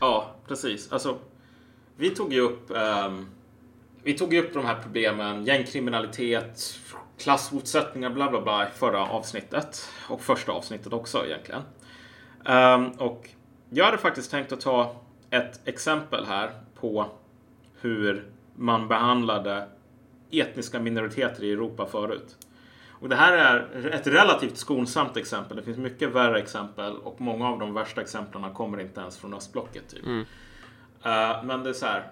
[0.01, 0.93] Ja, precis.
[0.93, 1.19] Alltså,
[1.97, 3.27] vi tog ju upp um
[4.03, 6.81] vi tog upp de här problemen, gängkriminalitet,
[7.19, 9.89] klassmotsättningar, bla bla bla i förra avsnittet.
[10.09, 11.63] Och första avsnittet också egentligen.
[12.47, 13.29] Um, och
[13.71, 14.97] jag hade faktiskt tänkt att ta
[15.31, 17.07] ett exempel här på
[17.81, 19.69] hur man behandlade
[20.31, 22.37] etniska minoriteter i Europa förut.
[23.01, 25.57] Och det här är ett relativt skonsamt exempel.
[25.57, 29.35] Det finns mycket värre exempel och många av de värsta exemplen kommer inte ens från
[29.35, 29.89] östblocket.
[29.89, 30.07] Typ.
[30.07, 30.21] Mm.
[30.21, 32.11] Uh, men det är så här.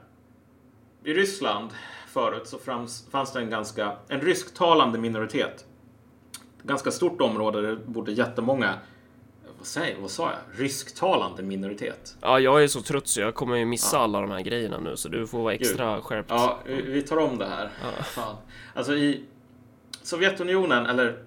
[1.05, 1.71] I Ryssland
[2.09, 5.65] förut så fanns, fanns det en ganska, en rysktalande minoritet.
[6.63, 8.75] Ganska stort område där det bodde jättemånga
[9.59, 10.61] vad, säger, vad sa jag?
[10.61, 12.17] Rysktalande minoritet.
[12.21, 14.03] Ja, jag är så trött så jag kommer ju missa ja.
[14.03, 16.05] alla de här grejerna nu så du får vara extra Gud.
[16.05, 16.31] skärpt.
[16.31, 17.71] Ja, vi tar om det här.
[17.83, 18.03] Ja.
[18.03, 18.37] Fan.
[18.75, 19.25] Alltså i
[20.07, 21.19] Sovjetunionen, eller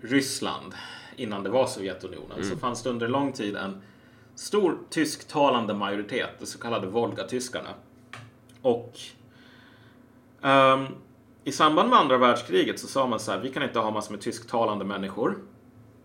[0.00, 0.74] Ryssland,
[1.16, 2.50] innan det var Sovjetunionen, mm.
[2.50, 3.82] så fanns det under lång tid en
[4.34, 7.68] stor tysktalande majoritet, de så kallade Volga-tyskarna.
[8.62, 8.98] Och
[10.40, 10.86] um,
[11.44, 14.12] i samband med andra världskriget så sa man så här, vi kan inte ha massor
[14.12, 15.38] med tysktalande människor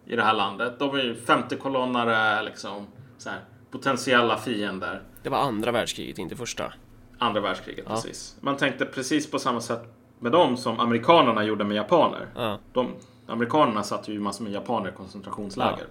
[0.05, 0.79] i det här landet.
[0.79, 3.39] De är ju femtekolonnare, liksom så här,
[3.71, 5.03] potentiella fiender.
[5.23, 6.73] Det var andra världskriget, inte första.
[7.17, 7.95] Andra världskriget, ja.
[7.95, 8.37] precis.
[8.41, 12.27] Man tänkte precis på samma sätt med dem som amerikanerna gjorde med japaner.
[12.35, 12.59] Ja.
[12.73, 12.87] De,
[13.27, 15.87] amerikanerna satte ju massor med japaner i koncentrationsläger.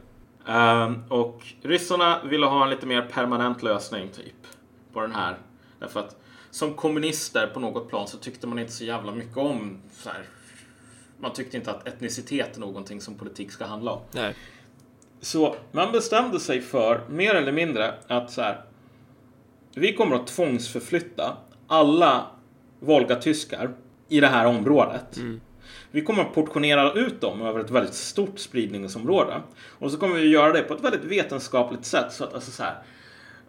[0.46, 0.84] Ja.
[0.84, 4.46] Um, och ryssarna ville ha en lite mer permanent lösning typ
[4.92, 5.36] på den här.
[5.78, 6.16] Därför att
[6.50, 10.22] som kommunister på något plan så tyckte man inte så jävla mycket om så här,
[11.20, 14.00] man tyckte inte att etnicitet är någonting som politik ska handla om.
[14.10, 14.34] Nej.
[15.20, 18.64] Så man bestämde sig för, mer eller mindre, att så här,
[19.74, 22.26] vi kommer att tvångsförflytta alla
[22.80, 23.70] Volga-tyskar
[24.08, 25.16] i det här området.
[25.16, 25.40] Mm.
[25.90, 29.42] Vi kommer att portionera ut dem över ett väldigt stort spridningsområde.
[29.68, 32.12] Och så kommer vi göra det på ett väldigt vetenskapligt sätt.
[32.12, 32.82] Så att alltså så här,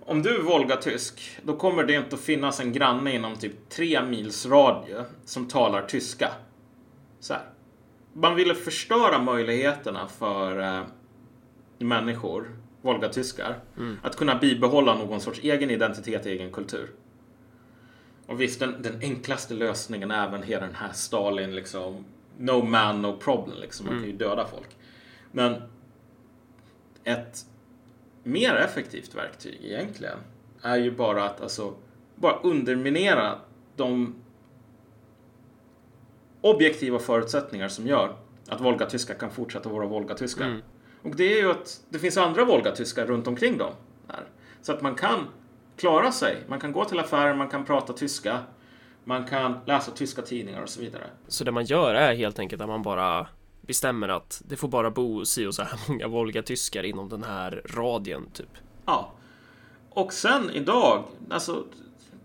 [0.05, 4.03] om du är Volga-tysk, då kommer det inte att finnas en granne inom typ tre
[4.03, 6.29] mils radie som talar tyska.
[7.19, 7.43] Så här.
[8.13, 10.81] Man ville förstöra möjligheterna för eh,
[11.77, 13.97] människor, Volga-tyskar, mm.
[14.03, 16.89] att kunna bibehålla någon sorts egen identitet, egen kultur.
[18.27, 22.05] Och visst, den, den enklaste lösningen är även hela den här Stalin, liksom,
[22.37, 23.85] no man, no problem, liksom.
[23.85, 24.17] Man kan ju mm.
[24.17, 24.69] döda folk.
[25.31, 25.61] Men
[27.03, 27.45] ett
[28.23, 30.17] mer effektivt verktyg egentligen
[30.61, 31.73] är ju bara att alltså,
[32.15, 33.39] bara underminera
[33.75, 34.15] de
[36.41, 38.15] objektiva förutsättningar som gör
[38.47, 40.45] att Volga-tyskar kan fortsätta vara Volga-tyskar.
[40.45, 40.61] Mm.
[41.01, 43.73] Och det är ju att det finns andra Volga-tyskar runt omkring dem.
[44.07, 44.23] Här.
[44.61, 45.27] Så att man kan
[45.83, 46.43] klara sig.
[46.47, 48.39] Man kan gå till affärer, man kan prata tyska,
[49.03, 51.03] man kan läsa tyska tidningar och så vidare.
[51.27, 53.27] Så det man gör är helt enkelt att man bara
[53.61, 57.61] bestämmer att det får bara bo si och så här många Volga-tyskar inom den här
[57.65, 58.49] radien, typ.
[58.85, 59.11] Ja.
[59.89, 61.63] Och sen idag, alltså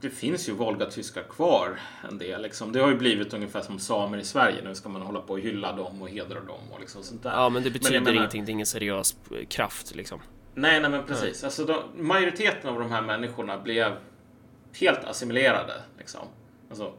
[0.01, 2.42] det finns ju Volga-tyskar kvar en del.
[2.42, 2.73] Liksom.
[2.73, 4.62] Det har ju blivit ungefär som samer i Sverige.
[4.64, 7.31] Nu ska man hålla på och hylla dem och hedra dem och liksom sånt där.
[7.31, 8.44] Ja, men det betyder men menar, ingenting.
[8.44, 9.16] Det är ingen seriös
[9.49, 10.21] kraft liksom.
[10.61, 11.42] Nej, nej men precis.
[11.42, 11.47] Nej.
[11.47, 13.92] Alltså, de, majoriteten av de här människorna blev
[14.81, 15.73] helt assimilerade.
[15.99, 16.21] Liksom.
[16.68, 16.92] Alltså,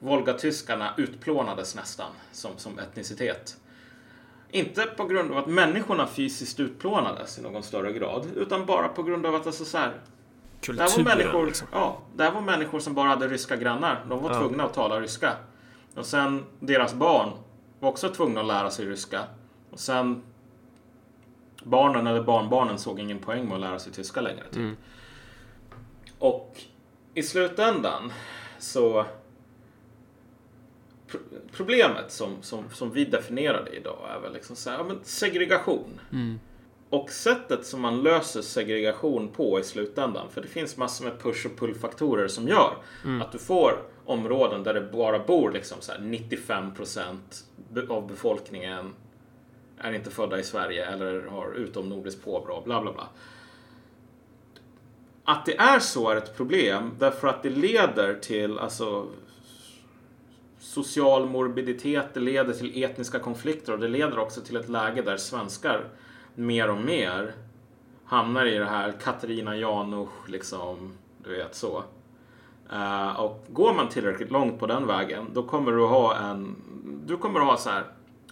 [0.00, 3.56] Volga-tyskarna utplånades nästan som, som etnicitet.
[4.50, 9.02] Inte på grund av att människorna fysiskt utplånades i någon större grad, utan bara på
[9.02, 9.92] grund av att alltså, så här,
[10.60, 11.68] Kulturen, det var människor, liksom.
[11.72, 14.04] ja, det här var människor som bara hade ryska grannar.
[14.08, 14.40] De var ja.
[14.40, 15.36] tvungna att tala ryska.
[15.94, 17.30] Och sen deras barn
[17.80, 19.20] var också tvungna att lära sig ryska.
[19.70, 20.22] Och sen
[21.68, 24.44] barnen eller barnbarnen såg ingen poäng med att lära sig tyska längre.
[24.44, 24.56] Typ.
[24.56, 24.76] Mm.
[26.18, 26.60] Och
[27.14, 28.12] i slutändan
[28.58, 29.04] så
[31.52, 34.98] problemet som, som, som vi definierar det idag är väl liksom så här, ja, men
[35.02, 36.00] segregation.
[36.12, 36.40] Mm.
[36.90, 41.46] Och sättet som man löser segregation på i slutändan, för det finns massor med push
[41.46, 43.22] och pull-faktorer som gör mm.
[43.22, 47.16] att du får områden där det bara bor liksom så 95%
[47.88, 48.94] av befolkningen
[49.80, 53.08] är inte födda i Sverige eller har utomnordiskt påbrå, bla bla bla.
[55.24, 59.06] Att det är så är ett problem därför att det leder till alltså
[60.58, 65.16] social morbiditet, det leder till etniska konflikter och det leder också till ett läge där
[65.16, 65.84] svenskar
[66.34, 67.34] mer och mer
[68.04, 70.92] hamnar i det här Katarina Janouch, liksom,
[71.24, 71.82] du vet så.
[72.72, 76.56] Uh, och går man tillräckligt långt på den vägen, då kommer du ha en,
[77.06, 77.84] du kommer ha så här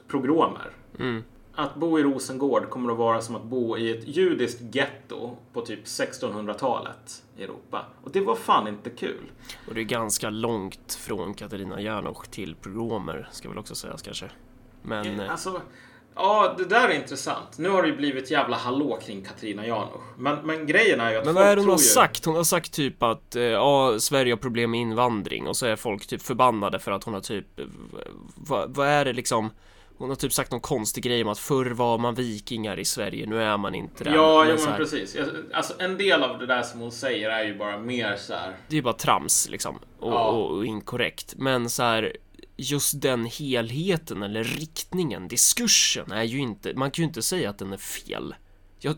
[0.08, 0.70] progromer.
[0.98, 1.24] Mm.
[1.58, 5.60] Att bo i Rosengård kommer att vara som att bo i ett judiskt getto på
[5.60, 7.86] typ 1600-talet i Europa.
[8.02, 9.30] Och det var fan inte kul.
[9.68, 14.30] Och det är ganska långt från Katarina Janouch till progromer, ska väl också sägas kanske.
[14.82, 15.20] Men...
[15.20, 15.60] Eh, alltså,
[16.18, 17.58] Ja, det där är intressant.
[17.58, 20.02] Nu har det ju blivit jävla hallå kring Katrina Janouch.
[20.18, 21.82] Men, men grejen är ju att Men vad är det hon har ju...
[21.82, 22.24] sagt?
[22.24, 25.76] Hon har sagt typ att eh, ja, Sverige har problem med invandring och så är
[25.76, 27.66] folk typ förbannade för att hon har typ eh,
[28.34, 29.50] vad, vad är det liksom?
[29.98, 33.26] Hon har typ sagt någon konstig grej om att förr var man vikingar i Sverige,
[33.26, 34.10] nu är man inte det.
[34.10, 35.16] Ja, Men så men precis.
[35.54, 38.56] Alltså en del av det där som hon säger är ju bara mer så här.
[38.68, 40.28] Det är bara trams liksom och, Ja.
[40.28, 41.34] och, och inkorrekt.
[41.36, 42.16] Men så här
[42.56, 47.58] just den helheten eller riktningen, diskursen är ju inte, man kan ju inte säga att
[47.58, 48.34] den är fel.
[48.86, 48.94] Jag,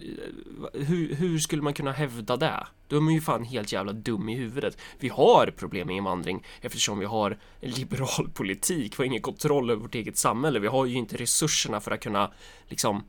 [0.72, 2.66] hur, hur skulle man kunna hävda det?
[2.88, 4.78] Då är man ju fan helt jävla dum i huvudet.
[4.98, 8.92] Vi har problem med invandring eftersom vi har liberal politik.
[8.92, 10.58] Vi har ingen kontroll över vårt eget samhälle.
[10.58, 12.32] Vi har ju inte resurserna för att kunna
[12.66, 13.04] liksom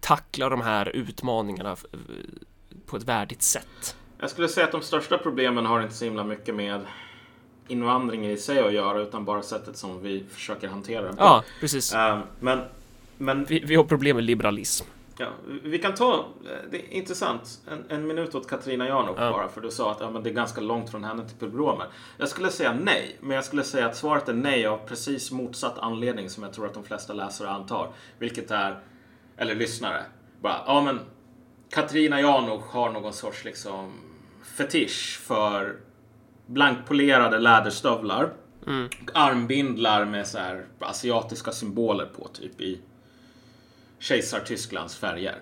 [0.00, 1.98] tackla de här utmaningarna eh,
[2.86, 3.96] på ett värdigt sätt.
[4.18, 6.86] Jag skulle säga att de största problemen har inte så himla mycket med
[7.68, 11.22] invandring i sig att göra utan bara sättet som vi försöker hantera den på.
[11.22, 11.94] Ja, precis.
[11.94, 12.60] Eh, men
[13.18, 14.84] men Vi, vi har problem med liberalism.
[15.18, 15.28] Ja,
[15.62, 19.30] vi kan ta, eh, det är intressant, en, en minut åt Katarina Janouch Ja.
[19.30, 21.86] bara för du sa att ja, men det är ganska långt från henne till pogromer.
[22.18, 25.78] Jag skulle säga nej, men jag skulle säga att svaret är nej av precis motsatt
[25.78, 27.92] anledning som jag tror att de flesta läsare antar.
[28.18, 28.78] Vilket är,
[29.36, 30.02] eller lyssnare,
[30.40, 31.00] bara ja men
[31.70, 33.92] Katarina Janouch har någon sorts liksom
[34.56, 35.76] fetisch för
[36.46, 38.32] blankpolerade läderstövlar.
[39.04, 42.80] Och armbindlar med så här asiatiska symboler på typ i
[44.02, 45.38] kejsar-Tysklands färger.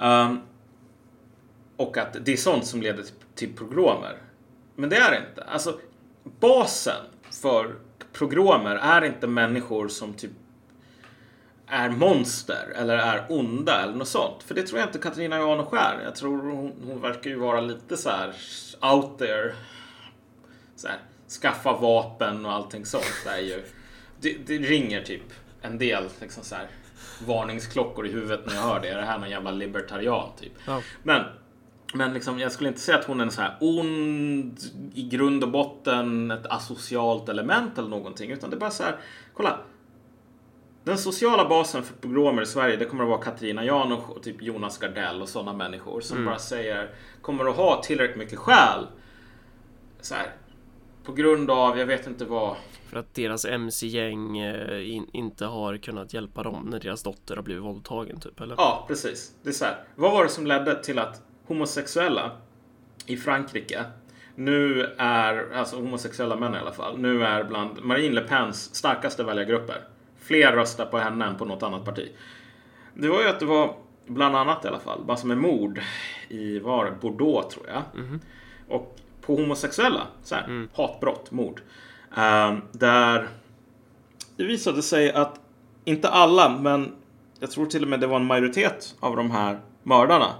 [0.00, 0.40] Um,
[1.76, 4.18] och att det är sånt som leder till- till pogromer.
[4.74, 5.44] Men det är det inte.
[5.44, 5.78] Alltså,
[6.40, 7.04] basen
[7.42, 7.74] för
[8.12, 10.30] pogromer är inte människor som typ
[11.66, 14.42] är monster eller är onda eller något sånt.
[14.42, 16.00] För det tror jag inte Katarina Janouch är.
[16.04, 18.34] Jag tror hon, hon verkar ju vara lite så här
[18.94, 19.54] out there.
[20.76, 20.98] Så här,
[21.42, 23.12] skaffa vapen och allting sånt.
[23.24, 23.62] Det, är ju,
[24.20, 25.22] det, det ringer typ
[25.62, 26.66] en del liksom så här,
[27.26, 28.88] varningsklockor i huvudet när jag hör det.
[28.88, 30.52] Är det här någon jävla libertarian typ?
[30.66, 30.82] Ja.
[31.02, 31.24] Men,
[31.94, 34.58] men liksom, jag skulle inte säga att hon är en så här ond,
[34.94, 38.30] i grund och botten ett asocialt element eller någonting.
[38.30, 38.96] Utan det är bara så här,
[39.34, 39.58] kolla.
[40.84, 44.42] Den sociala basen för pogromer i Sverige, det kommer att vara Katarina Janouch och typ
[44.42, 46.90] Jonas Gardell och sådana människor som bara säger,
[47.22, 48.86] kommer att ha tillräckligt mycket skäl.
[50.00, 50.26] Så här,
[51.04, 52.56] på grund av, jag vet inte vad.
[52.86, 57.42] För att deras MC-gäng eh, in, inte har kunnat hjälpa dem när deras dotter har
[57.42, 58.54] blivit våldtagen typ eller?
[58.58, 59.32] Ja, precis.
[59.42, 59.84] Det är så här.
[59.94, 62.30] Vad var det som ledde till att homosexuella
[63.06, 63.84] i Frankrike
[64.34, 69.24] nu är, alltså homosexuella män i alla fall, nu är bland Marine Le Pens starkaste
[69.24, 69.80] väljargrupper.
[70.18, 72.08] Fler röstar på henne än på något annat parti.
[72.94, 75.80] Det var ju att det var bland annat i alla fall, massor med mord
[76.28, 77.82] i, var Bordeaux tror jag.
[78.68, 81.60] Och på homosexuella, så här, hatbrott, mord.
[82.16, 83.28] Ehm, där
[84.36, 85.40] det visade sig att
[85.84, 86.92] inte alla, men
[87.40, 90.34] jag tror till och med det var en majoritet av de här mördarna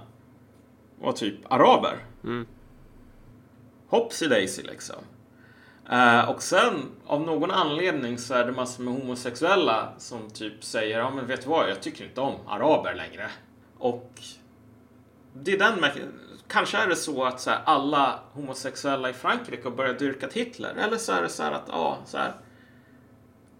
[0.99, 1.97] var typ araber.
[2.23, 2.47] Mm.
[3.87, 4.95] Hoppsi daisy liksom.
[5.91, 6.73] Eh, och sen
[7.05, 11.41] av någon anledning så är det massor med homosexuella som typ säger ja men vet
[11.41, 13.29] du vad jag tycker inte om araber längre.
[13.77, 14.11] Och
[15.33, 15.81] det är den
[16.47, 20.75] Kanske är det så att så här, alla homosexuella i Frankrike har börjat dyrka Hitler.
[20.75, 22.33] Eller så är det så här att ja, så här.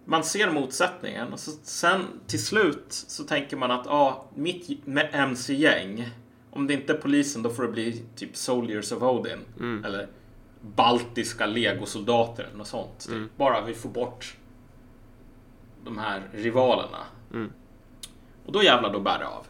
[0.04, 6.10] Man ser motsättningen och så, sen till slut så tänker man att ja, mitt MC-gäng.
[6.50, 9.38] Om det inte är polisen då får det bli typ Soldiers of Odin.
[9.84, 10.08] Eller
[10.60, 12.98] baltiska legosoldater eller något sånt.
[13.08, 13.36] Typ.
[13.36, 14.36] Bara vi får bort
[15.84, 16.98] de här rivalerna.
[18.46, 19.46] Och då jävlar, då bär det av.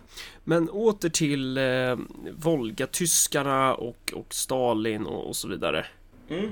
[0.48, 1.96] Men åter till eh,
[2.32, 5.86] Volga-tyskarna och, och Stalin och, och så vidare.
[6.28, 6.50] Mm.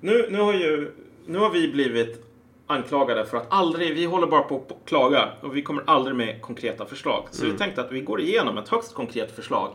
[0.00, 0.94] Nu, nu, har ju,
[1.26, 2.24] nu har vi blivit
[2.66, 6.42] anklagade för att aldrig, vi håller bara på att klaga och vi kommer aldrig med
[6.42, 7.24] konkreta förslag.
[7.30, 9.74] Så vi tänkte att vi går igenom ett högst konkret förslag.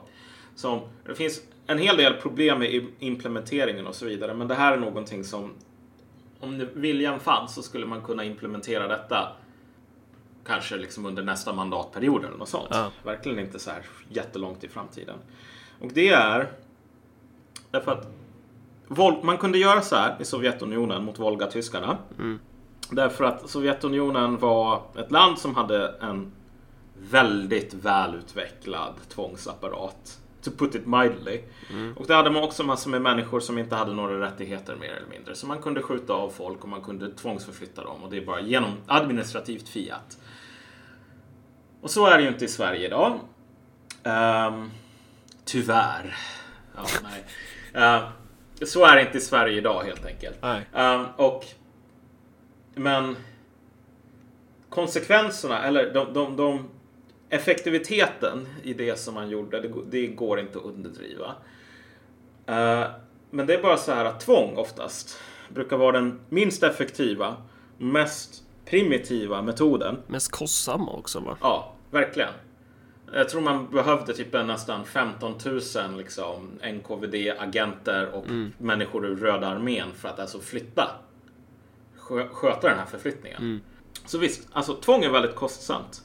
[0.56, 4.74] Som, det finns en hel del problem med implementeringen och så vidare, men det här
[4.74, 5.52] är någonting som
[6.40, 9.36] om viljan fanns så skulle man kunna implementera detta
[10.46, 12.68] kanske liksom under nästa mandatperiod eller något sånt.
[12.72, 12.92] Ja.
[13.04, 15.16] Verkligen inte så här jättelångt i framtiden.
[15.80, 16.52] Och det är
[17.72, 18.08] därför att
[19.24, 21.98] man kunde göra så här i Sovjetunionen mot Volga-tyskarna.
[22.92, 26.32] Därför att Sovjetunionen var ett land som hade en
[26.98, 30.20] väldigt välutvecklad tvångsapparat.
[30.42, 31.42] To put it mildly.
[31.96, 35.08] Och där hade man också massor med människor som inte hade några rättigheter mer eller
[35.08, 35.36] mindre.
[35.36, 38.04] Så man kunde skjuta av folk och man kunde tvångsförflytta dem.
[38.04, 40.18] Och det är bara genom administrativt fiat.
[41.82, 43.20] Och så är det ju inte i Sverige idag.
[44.04, 44.72] Ehm,
[45.46, 46.18] tyvärr.
[46.76, 47.24] Ja, nej.
[47.74, 48.04] Ehm,
[48.66, 50.38] så är det inte i Sverige idag helt enkelt.
[50.74, 51.46] Ehm, och,
[52.76, 53.16] men
[54.70, 56.70] konsekvenserna eller de, de, de
[57.30, 61.36] effektiviteten i det som man gjorde, det, det går inte att underdriva.
[62.50, 62.88] Uh,
[63.30, 67.38] men det är bara så här att tvång oftast brukar vara den minst effektiva,
[67.78, 69.98] mest primitiva metoden.
[70.08, 71.38] Mest kostsamma också va?
[71.42, 72.34] Ja, verkligen.
[73.14, 75.62] Jag tror man behövde typ nästan 15 000
[75.98, 78.54] liksom, NKVD-agenter och mm.
[78.58, 80.92] människor ur Röda armén för att alltså flytta.
[82.32, 83.42] Sköta den här förflyttningen.
[83.42, 83.62] Mm.
[84.06, 86.02] Så visst, alltså tvång är väldigt kostsamt.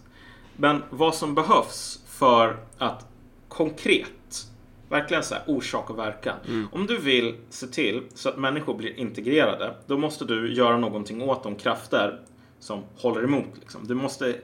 [0.56, 3.06] Men vad som behövs för att
[3.48, 4.46] konkret,
[4.88, 6.36] verkligen så här, orsak och verkan.
[6.48, 6.68] Mm.
[6.72, 11.22] Om du vill se till så att människor blir integrerade, då måste du göra någonting
[11.22, 12.20] åt de krafter
[12.64, 13.58] som håller emot.
[13.60, 13.86] Liksom.
[13.86, 14.36] Du måste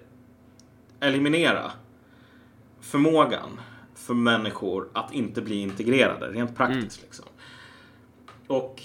[1.01, 1.73] eliminera
[2.81, 3.61] förmågan
[3.95, 6.99] för människor att inte bli integrerade, rent praktiskt.
[6.99, 7.07] Mm.
[7.07, 7.25] Liksom.
[8.47, 8.83] Och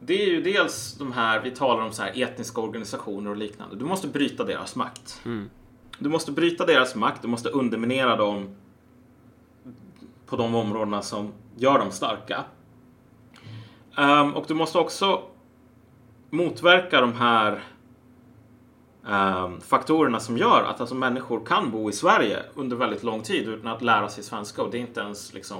[0.00, 3.76] det är ju dels de här, vi talar om så här etniska organisationer och liknande.
[3.76, 5.20] Du måste bryta deras makt.
[5.24, 5.50] Mm.
[5.98, 8.56] Du måste bryta deras makt, du måste underminera dem
[10.26, 12.44] på de områdena som gör dem starka.
[13.98, 15.22] Um, och du måste också
[16.30, 17.62] motverka de här
[19.06, 23.48] um, faktorerna som gör att alltså, människor kan bo i Sverige under väldigt lång tid
[23.48, 24.62] utan att lära sig svenska.
[24.62, 25.58] Och det är inte ens liksom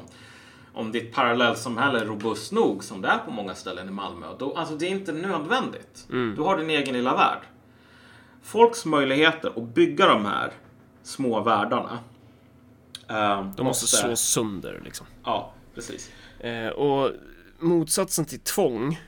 [0.75, 4.27] om ditt parallellsamhälle är robust nog som det är på många ställen i Malmö.
[4.39, 6.07] Då, alltså det är inte nödvändigt.
[6.11, 6.35] Mm.
[6.37, 7.43] Du har din egen lilla värld.
[8.43, 10.53] Folks möjligheter att bygga de här
[11.03, 11.99] små världarna.
[13.09, 15.07] Eh, de måste, slås sönder liksom.
[15.25, 16.11] Ja, precis.
[16.39, 17.11] Eh, och
[17.59, 18.99] motsatsen till tvång eh,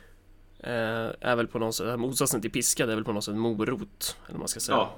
[0.66, 4.16] är väl på något sätt, motsatsen till piska det är väl på något sätt morot.
[4.28, 4.76] Eller man ska säga.
[4.76, 4.94] Ja.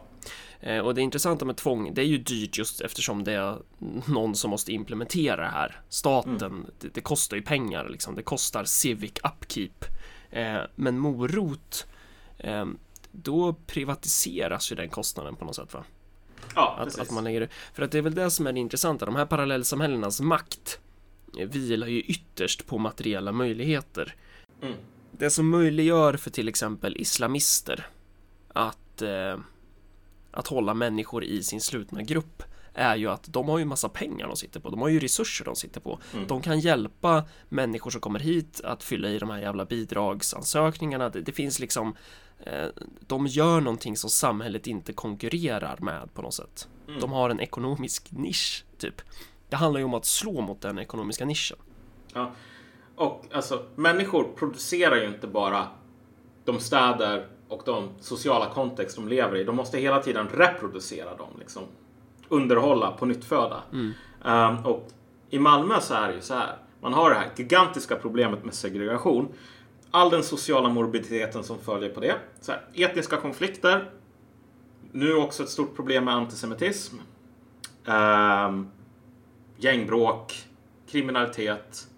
[0.60, 3.58] Eh, och det intressanta med tvång, det är ju dyrt just eftersom det är
[4.06, 5.80] någon som måste implementera det här.
[5.88, 6.66] Staten, mm.
[6.80, 8.14] det, det, kostar ju pengar liksom.
[8.14, 9.84] Det kostar civic upkeep.
[10.30, 11.86] Eh, men morot,
[12.38, 12.66] eh,
[13.12, 15.84] då privatiseras ju den kostnaden på något sätt va?
[16.54, 19.06] Ja, att, att man lägger För att det är väl det som är det intressanta.
[19.06, 20.80] De här parallellsamhällenas makt
[21.46, 24.14] vilar ju ytterst på materiella möjligheter.
[24.62, 24.74] Mm.
[25.18, 27.86] Det som möjliggör för till exempel islamister
[28.48, 29.38] att eh,
[30.30, 32.42] att hålla människor i sin slutna grupp
[32.74, 34.70] är ju att de har ju massa pengar de sitter på.
[34.70, 35.98] De har ju resurser de sitter på.
[36.14, 36.26] Mm.
[36.26, 41.08] De kan hjälpa människor som kommer hit att fylla i de här jävla bidragsansökningarna.
[41.08, 41.96] Det, det finns liksom
[42.44, 42.66] eh,
[43.00, 46.68] de gör någonting som samhället inte konkurrerar med på något sätt.
[46.88, 47.00] Mm.
[47.00, 49.02] De har en ekonomisk nisch, typ.
[49.48, 51.58] Det handlar ju om att slå mot den ekonomiska nischen.
[52.14, 52.32] Ja,
[52.96, 55.66] och alltså människor producerar ju inte bara
[56.44, 59.44] de städer och de sociala kontext de lever i.
[59.44, 61.28] De måste hela tiden reproducera dem.
[61.38, 61.62] Liksom.
[62.28, 63.62] Underhålla, på nytt föda.
[63.72, 63.92] Mm.
[64.24, 64.88] Um, och
[65.30, 66.56] i Malmö så är det ju så här.
[66.80, 69.28] Man har det här gigantiska problemet med segregation.
[69.90, 72.14] All den sociala morbiditeten som följer på det.
[72.40, 73.90] Så här, etniska konflikter.
[74.92, 76.96] Nu också ett stort problem med antisemitism.
[77.84, 78.70] Um,
[79.56, 80.34] gängbråk.
[80.90, 81.88] Kriminalitet.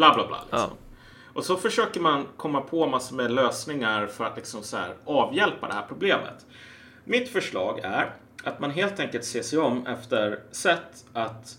[0.00, 0.38] Bla bla bla.
[0.40, 0.58] Liksom.
[0.58, 0.76] Ja.
[1.32, 5.68] Och så försöker man komma på massor med lösningar för att liksom så här avhjälpa
[5.68, 6.46] det här problemet.
[7.04, 11.58] Mitt förslag är att man helt enkelt ser sig om efter sätt att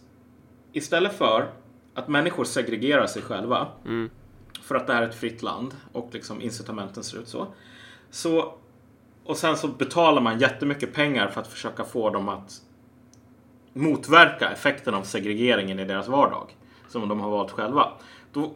[0.71, 1.51] istället för
[1.95, 4.10] att människor segregerar sig själva mm.
[4.63, 7.47] för att det här är ett fritt land och liksom incitamenten ser ut så.
[8.10, 8.54] så.
[9.25, 12.62] Och sen så betalar man jättemycket pengar för att försöka få dem att
[13.73, 16.56] motverka effekten av segregeringen i deras vardag
[16.91, 17.91] som de har valt själva.
[18.32, 18.52] Då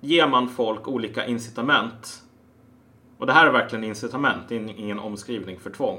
[0.00, 2.22] ger man folk olika incitament.
[3.18, 5.98] Och det här är verkligen incitament, ingen omskrivning för tvång.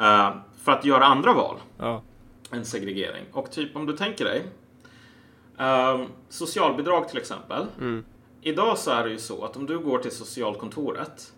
[0.00, 2.02] Uh, för att göra andra val ja.
[2.52, 3.24] än segregering.
[3.32, 4.44] Och typ om du tänker dig
[5.60, 7.66] uh, socialbidrag till exempel.
[7.78, 8.04] Mm.
[8.40, 11.32] Idag så är det ju så att om du går till socialkontoret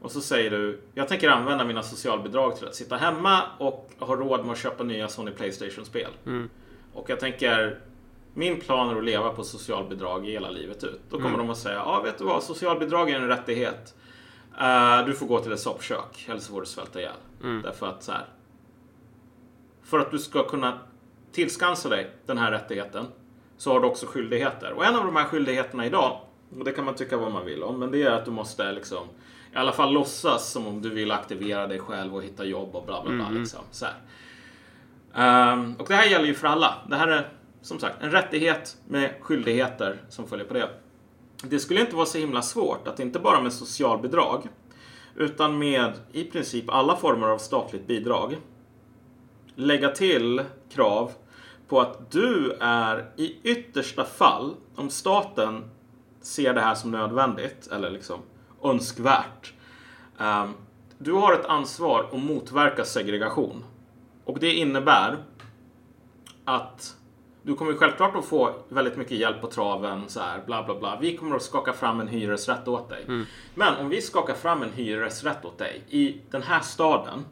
[0.00, 4.16] och så säger du jag tänker använda mina socialbidrag till att sitta hemma och ha
[4.16, 6.10] råd med att köpa nya Sony Playstation-spel.
[6.26, 6.50] Mm.
[6.94, 7.80] Och jag tänker
[8.34, 11.00] min plan är att leva på socialbidrag hela livet ut.
[11.10, 11.38] Då kommer mm.
[11.38, 13.94] de att säga, ja vet du vad, socialbidrag är en rättighet.
[14.60, 17.12] Uh, du får gå till ett soppkök, eller så får du svälta ihjäl.
[17.42, 17.62] Mm.
[17.62, 18.24] Därför att så här,
[19.82, 20.78] för att du ska kunna
[21.32, 23.06] tillskansa dig den här rättigheten
[23.56, 24.72] så har du också skyldigheter.
[24.72, 26.20] Och en av de här skyldigheterna idag,
[26.58, 28.72] och det kan man tycka vad man vill om, men det är att du måste
[28.72, 29.06] liksom
[29.52, 32.86] i alla fall låtsas som om du vill aktivera dig själv och hitta jobb och
[32.86, 33.26] bla bla bla.
[33.26, 33.40] Mm.
[33.40, 33.86] Liksom, så
[35.14, 36.74] um, och det här gäller ju för alla.
[36.88, 37.28] Det här är
[37.62, 40.68] som sagt, en rättighet med skyldigheter som följer på det.
[41.42, 44.48] Det skulle inte vara så himla svårt att inte bara med socialbidrag
[45.16, 48.36] utan med i princip alla former av statligt bidrag
[49.54, 51.12] lägga till krav
[51.68, 55.70] på att du är i yttersta fall, om staten
[56.20, 58.20] ser det här som nödvändigt eller liksom
[58.64, 59.52] önskvärt,
[60.18, 60.54] um,
[60.98, 63.64] du har ett ansvar att motverka segregation.
[64.24, 65.16] Och det innebär
[66.44, 66.96] att
[67.42, 70.98] du kommer självklart att få väldigt mycket hjälp på traven, så här, bla bla bla.
[71.00, 73.04] Vi kommer att skaka fram en hyresrätt åt dig.
[73.54, 77.24] Men om vi skakar fram en hyresrätt åt dig i den här staden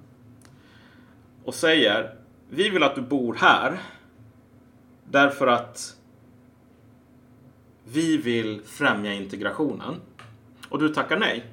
[1.44, 2.14] och säger
[2.50, 3.78] vi vill att du bor här
[5.04, 5.96] därför att
[7.84, 9.94] vi vill främja integrationen
[10.68, 11.46] och du tackar nej.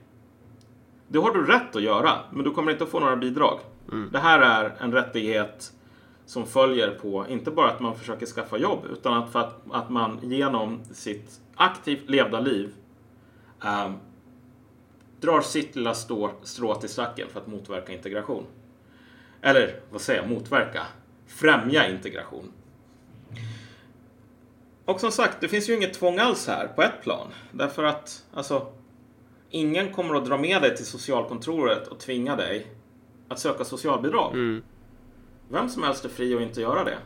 [1.08, 3.60] Det har du rätt att göra, men du kommer inte att få några bidrag.
[4.12, 5.74] Det här är en rättighet
[6.26, 9.90] som följer på, inte bara att man försöker skaffa jobb, utan att, för att, att
[9.90, 12.74] man genom sitt aktivt levda liv
[13.64, 13.94] ehm,
[15.22, 18.46] drar sitt lilla stå, strå till stacken för att motverka integration.
[19.42, 20.82] Eller vad säger jag, motverka?
[21.28, 22.52] Främja integration.
[24.86, 27.28] Och som sagt, det finns ju inget tvång alls här på ett plan.
[27.52, 28.68] Därför att, alltså,
[29.50, 32.68] ingen kommer att dra med dig till socialkontoret och tvinga dig
[33.28, 34.34] att söka socialbidrag.
[34.34, 34.64] Mm.
[35.50, 36.98] Vem som helst är fri att inte göra det.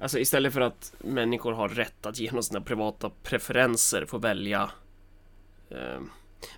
[0.00, 4.70] Alltså istället för att människor har rätt att genom sina privata preferenser få välja
[5.70, 6.00] eh,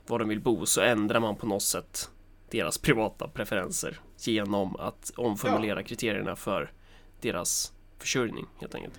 [0.06, 2.11] var de vill bo så ändrar man på något sätt
[2.50, 6.72] deras privata preferenser genom att omformulera kriterierna för
[7.20, 8.94] deras försörjning helt enkelt.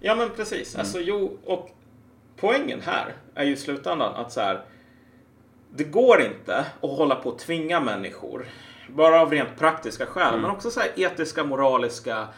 [0.00, 0.76] Ja, men precis.
[0.76, 1.70] Alltså, jo, och
[2.36, 4.64] poängen här är ju i slutändan att så här.
[5.70, 8.46] Det går inte att hålla på och tvinga människor.
[8.88, 12.28] Bara av rent praktiska skäl, men också så här etiska, moraliska.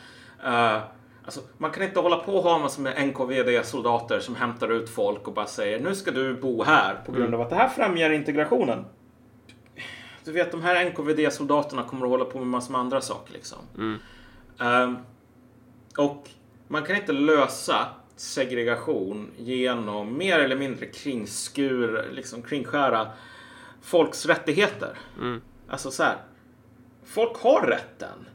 [0.44, 0.78] eh,
[1.24, 4.90] alltså, man kan inte hålla på och ha en massa med NKVD-soldater som hämtar ut
[4.90, 7.68] folk och bara säger nu ska du bo här på grund av att det här
[7.68, 8.84] främjar integrationen.
[10.24, 13.58] Du vet, de här NKVD-soldaterna kommer att hålla på med massor med andra saker liksom.
[14.60, 14.96] Ehm,
[15.98, 16.28] och
[16.68, 17.86] man kan inte lösa
[18.16, 23.06] segregation genom mer eller mindre kringskur, liksom kringskära
[23.82, 24.98] folks rättigheter.
[25.68, 26.16] Alltså så här.
[27.10, 28.26] Folk har rätten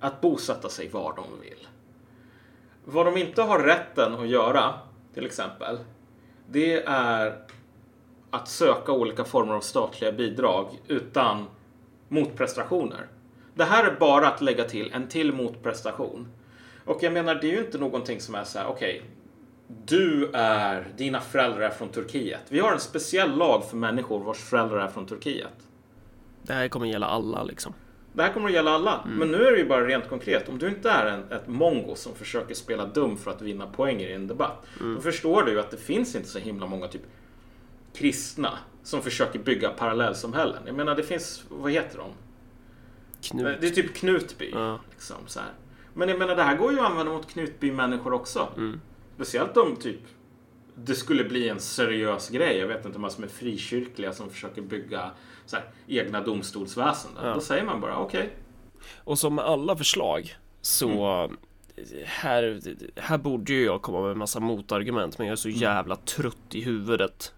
[0.00, 1.68] att bosätta sig var de vill.
[2.84, 4.74] Vad de inte har rätten att göra,
[5.14, 5.78] till exempel,
[6.48, 7.44] det är
[8.30, 11.46] att söka olika former av statliga bidrag utan
[12.08, 13.06] motprestationer.
[13.54, 16.28] Det här är bara att lägga till en till motprestation.
[16.84, 19.02] Och jag menar, det är ju inte någonting som är så här, okej,
[19.84, 22.42] du är, dina föräldrar är från Turkiet.
[22.48, 25.68] Vi har en speciell lag för människor vars föräldrar är från Turkiet.
[26.42, 27.74] Det här kommer gälla alla liksom.
[28.16, 29.04] Det här kommer att gälla alla.
[29.06, 30.48] Men nu är det ju bara rent konkret.
[30.48, 34.08] Om du inte är en, ett mongo som försöker spela dum för att vinna poänger
[34.08, 34.66] i en debatt.
[34.80, 37.02] Då förstår du ju att det finns inte så himla många typ
[37.94, 40.62] kristna som försöker bygga parallellsamhällen.
[40.66, 42.08] Jag menar, det finns, vad heter de?
[43.28, 43.60] Knut.
[43.60, 44.50] Det är typ Knutby.
[44.54, 44.80] Ja.
[44.90, 45.48] Liksom, så här.
[45.94, 48.48] Men jag menar, det här går ju att använda mot Knutby-människor också.
[49.14, 50.00] Speciellt om typ
[50.74, 52.56] det skulle bli en seriös grej.
[52.56, 55.10] Jag vet inte, massor med frikyrkliga som försöker bygga
[55.52, 57.26] här, egna domstolsväsenden.
[57.26, 57.34] Ja.
[57.34, 58.30] Då säger man bara okej.
[58.96, 61.30] Och som med alla förslag så
[62.04, 62.62] här,
[62.96, 66.54] här borde ju jag komma med en massa motargument men jag är så jävla trött
[66.54, 67.32] i huvudet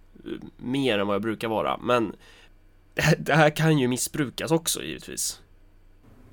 [0.56, 2.16] mer än vad jag brukar vara men
[3.18, 5.40] det här kan ju missbrukas också givetvis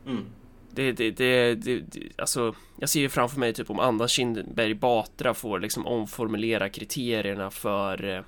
[0.05, 0.25] Mm.
[0.73, 1.81] Det, det, det, det,
[2.17, 7.49] alltså jag ser ju framför mig typ om Anna Kinberg Batra får liksom omformulera kriterierna
[7.49, 8.21] för eh,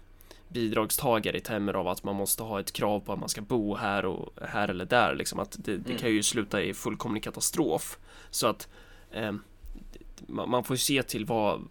[0.48, 3.76] bidragstagare i termer av att man måste ha ett krav på att man ska bo
[3.76, 7.98] här och här eller där liksom att det, det kan ju sluta i fullkomlig katastrof.
[8.30, 8.68] Så att
[9.12, 9.32] eh,
[10.28, 11.68] man, man får ju se till vad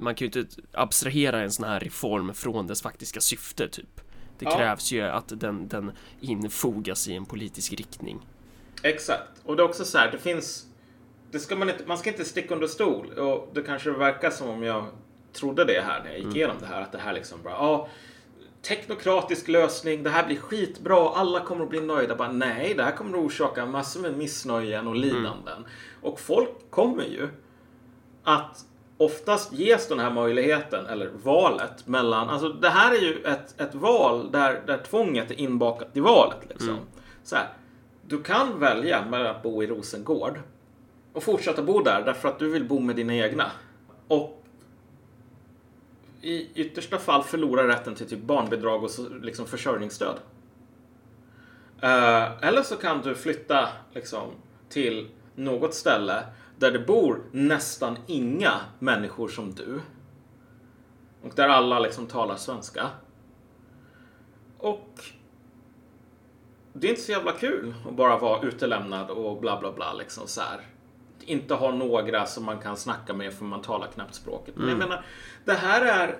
[0.00, 4.00] man kan ju inte abstrahera en sån här reform från dess faktiska syfte typ.
[4.38, 4.56] Det Ja.
[4.56, 8.20] krävs ju att den, den infogas i en politisk riktning
[8.84, 9.30] Exakt.
[9.44, 10.66] Och det är också så här, det finns...
[11.30, 13.06] Det ska man, inte, man ska inte sticka under stol.
[13.18, 14.86] Och det kanske verkar som om jag
[15.32, 16.82] trodde det här när jag gick igenom det här.
[16.82, 17.88] Att det här liksom bara, ja,
[18.62, 22.16] teknokratisk lösning, det här blir skitbra, alla kommer att bli nöjda.
[22.16, 25.66] Bara, nej, det här kommer att orsaka massor med missnöjen och lidanden.
[26.02, 27.28] Och folk kommer ju
[28.24, 28.64] att
[28.96, 32.28] oftast ges den här möjligheten, eller valet, mellan...
[32.28, 36.38] Alltså det här är ju ett, ett val där, där tvånget är inbakat i valet.
[36.48, 36.78] Liksom.
[37.22, 37.48] Så här,
[38.08, 40.40] du kan välja mellan att bo i Rosengård
[41.12, 43.50] och fortsätta bo där därför att du vill bo med dina egna.
[44.08, 44.44] Och
[46.20, 50.16] i yttersta fall förlora rätten till typ barnbidrag och så, liksom försörjningsstöd.
[51.80, 54.30] Eh, eller så kan du flytta liksom,
[54.68, 56.26] till något ställe
[56.58, 59.80] där det bor nästan inga människor som du.
[61.22, 62.90] Och där alla liksom talar svenska.
[64.58, 65.04] Och
[66.76, 70.26] det är inte så jävla kul att bara vara utelämnad och bla bla bla liksom
[70.26, 70.60] så här.
[71.20, 74.54] Inte ha några som man kan snacka med för man talar knappt språket.
[74.56, 75.04] Men jag menar,
[75.44, 76.18] det här är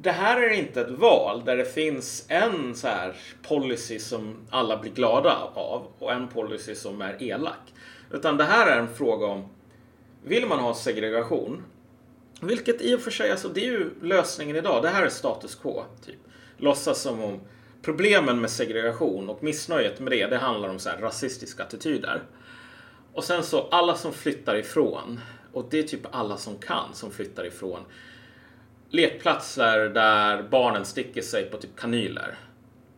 [0.00, 3.16] det här är inte ett val där det finns en så här
[3.48, 7.72] policy som alla blir glada av och en policy som är elak.
[8.10, 9.48] Utan det här är en fråga om
[10.24, 11.62] vill man ha segregation?
[12.40, 14.82] Vilket i och för sig, alltså det är ju lösningen idag.
[14.82, 15.84] Det här är status quo.
[16.06, 16.18] Typ.
[16.56, 17.40] Låtsas som om
[17.84, 22.22] problemen med segregation och missnöjet med det, det handlar om så här rasistiska attityder.
[23.12, 25.20] Och sen så alla som flyttar ifrån,
[25.52, 27.80] och det är typ alla som kan som flyttar ifrån
[28.94, 32.38] lekplatser där barnen sticker sig på typ kanyler.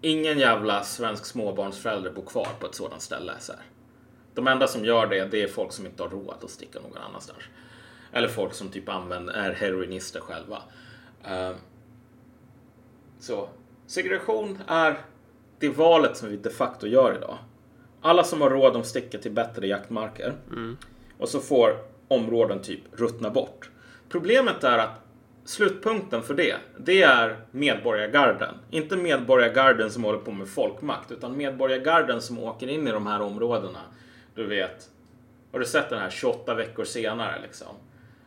[0.01, 3.33] Ingen jävla svensk småbarnsförälder bor kvar på ett sådant ställe.
[3.39, 3.63] Så här.
[4.35, 6.97] De enda som gör det, det är folk som inte har råd att sticka någon
[6.97, 7.39] annanstans.
[8.13, 10.63] Eller folk som typ använder, är heroinister själva.
[11.31, 11.57] Uh,
[13.21, 13.49] så
[13.87, 14.99] segregation är
[15.59, 17.39] det valet som vi de facto gör idag.
[18.01, 20.35] Alla som har råd de sticker till bättre jaktmarker.
[20.51, 20.77] Mm.
[21.19, 21.79] Och så får
[22.09, 23.71] områden typ ruttna bort.
[24.09, 25.01] Problemet är att
[25.45, 28.55] slutpunkten för det, det är medborgargarden.
[28.71, 33.21] Inte medborgargarden som håller på med folkmakt, utan medborgargarden som åker in i de här
[33.21, 33.81] områdena.
[34.35, 34.91] Du vet,
[35.53, 37.69] har du sett den här 28 veckor senare liksom?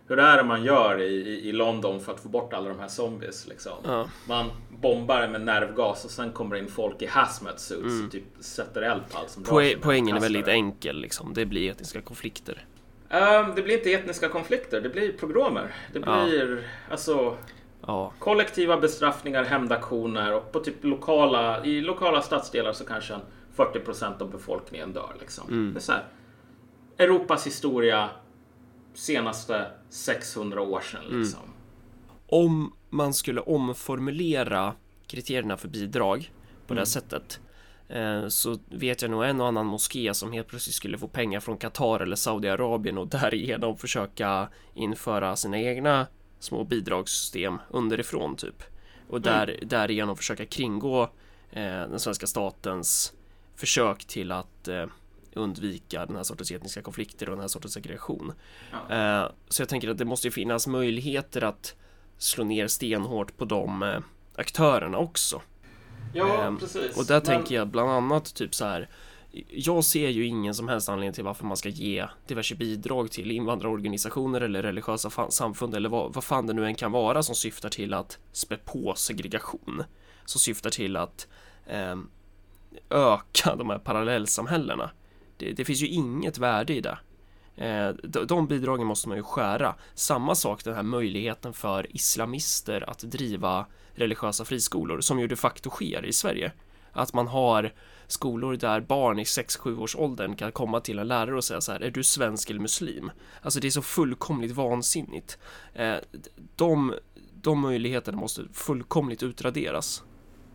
[0.10, 2.88] Hur är det man gör i, i, London för att få bort alla de här
[2.88, 3.74] zombies liksom?
[3.84, 4.10] Ja.
[4.28, 8.06] Man bombar med nervgas och sen kommer det in folk i hazmat suits Mm.
[8.06, 11.34] och typ sätter eld på allt som Poe- poängen är väldigt enkel liksom.
[11.34, 12.66] Det blir etniska konflikter.
[13.10, 15.76] Ehm, det blir inte etniska konflikter, det blir progromer.
[15.94, 16.26] Det Ja.
[16.26, 17.38] blir alltså
[17.88, 23.22] Ja, kollektiva bestraffningar, hämndaktioner och på typ lokala, i lokala stadsdelar så kanske en
[23.56, 25.16] 40% av befolkningen dör.
[25.20, 25.48] Liksom.
[25.48, 25.74] Mm.
[25.74, 26.04] Det är
[27.06, 28.10] Europas historia
[29.00, 31.06] senaste 600 år sedan.
[31.06, 31.20] Mm.
[31.20, 31.40] Liksom.
[32.28, 34.74] om man skulle omformulera
[35.08, 36.32] kriterierna för bidrag
[36.68, 37.40] på det här sättet
[37.88, 41.40] eh, så vet jag nog en och annan moské som helt plötsligt skulle få pengar
[41.40, 46.08] från Qatar eller Saudiarabien och därigenom försöka införa sina egna
[46.40, 48.64] små bidragssystem underifrån typ
[49.10, 51.04] och där, därigenom försöka kringgå
[51.52, 53.14] eh, den svenska statens
[53.56, 54.86] försök till att eh,
[55.34, 58.34] undvika den här sortens etniska konflikter och den här sortens segregation.
[58.90, 61.76] Eh, så jag tänker att det måste ju finnas möjligheter att
[62.18, 64.00] slå ner stenhårt på de eh,
[64.36, 65.42] aktörerna också.
[66.14, 66.98] Ja, Ehm, precis.
[66.98, 68.90] Och där Men- tänker jag bland annat typ så här.
[69.50, 73.32] Jag ser ju ingen som helst anledning till varför man ska ge diverse bidrag till
[73.32, 77.70] invandrarorganisationer eller religiösa samfund eller vad, vad fan det nu än kan vara som syftar
[77.70, 79.84] till att spä på segregation.
[80.26, 81.28] Som syftar till att
[81.68, 82.10] ehm,
[82.90, 84.92] öka de här parallellsamhällena.
[85.40, 86.98] Det, det finns ju inget värde i det.
[87.56, 87.90] Eh,
[88.26, 89.76] de, bidragen måste man ju skära.
[89.94, 95.70] Samma sak den här möjligheten för islamister att driva religiösa friskolor som ju de facto
[95.70, 96.52] sker i Sverige.
[96.92, 97.74] Att man har
[98.08, 101.72] skolor där barn i 6-7 års åldern kan komma till en lärare och säga så
[101.72, 103.12] här, är du svensk eller muslim?
[103.42, 105.38] Alltså det är så fullkomligt vansinnigt.
[105.74, 105.96] Eh,
[106.56, 106.94] de,
[107.42, 110.04] de möjligheterna måste fullkomligt utraderas.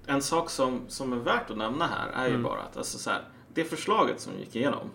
[0.07, 2.43] En sak som, som är värt att nämna här är ju Mm.
[2.43, 3.23] bara att alltså så här,
[3.55, 4.91] det förslaget som gick igenom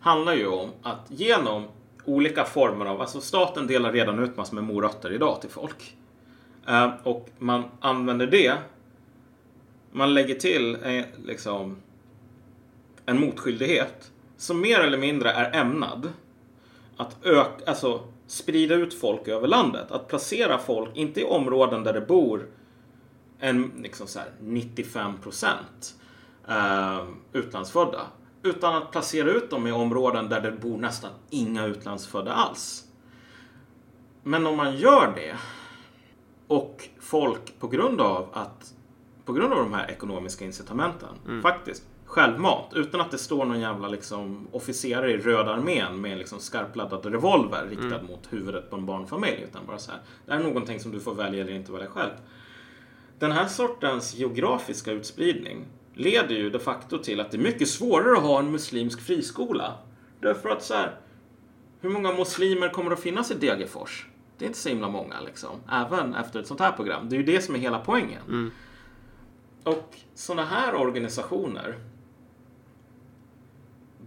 [0.00, 1.64] handlar ju om att genom
[2.04, 5.96] olika former av, alltså staten delar redan ut massor med morötter idag till folk.
[6.66, 8.54] Eh, och man använder det,
[9.92, 11.76] man lägger till eh, liksom
[13.06, 16.12] en motskyldighet som mer eller mindre är ämnad
[16.96, 19.90] att öka, alltså sprida ut folk över landet.
[19.90, 22.46] Att placera folk, inte i områden där det bor
[23.40, 25.97] en liksom så här 95 procent
[26.48, 28.00] eh, utlandsfödda.
[28.42, 32.84] Utan att placera ut dem i områden där det bor nästan inga utlandsfödda alls.
[34.22, 35.36] Men om man gör det
[36.46, 38.74] och folk på grund av att
[39.24, 43.88] på grund av de här ekonomiska incitamenten faktiskt självmant utan att det står någon jävla
[43.88, 48.86] liksom officerare i Röda armén med en liksom skarpladdad revolver riktad mot huvudet på en
[48.86, 50.00] barnfamilj utan bara så här.
[50.26, 52.10] Det här är någonting som du får välja eller inte välja själv.
[53.18, 55.64] Den här sortens geografiska utspridning
[55.98, 59.74] leder ju de facto till att det är mycket svårare att ha en muslimsk friskola.
[60.20, 60.96] Därför att så här,
[61.80, 64.06] hur många muslimer kommer att finnas i Degerfors?
[64.38, 65.50] Det är inte så himla många liksom.
[65.70, 67.08] Även efter ett sånt här program.
[67.08, 68.50] Det är ju det som är hela poängen.
[69.62, 71.78] Och sådana här organisationer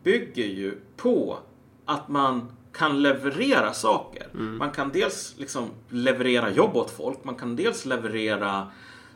[0.03, 1.37] bygger ju på
[1.85, 4.27] att man kan leverera saker.
[4.33, 7.23] Man kan dels liksom leverera jobb åt folk.
[7.23, 8.67] Man kan dels leverera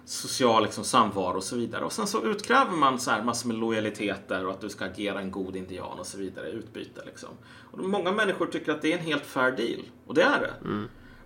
[0.05, 1.85] social liksom, samvaro och så vidare.
[1.85, 5.19] Och sen så utkräver man så här massor med lojaliteter och att du ska agera
[5.19, 7.01] en god indian och så vidare i utbyte.
[7.05, 7.29] Liksom.
[7.71, 9.81] Och många människor tycker att det är en helt fair deal.
[10.07, 10.53] Och det är det.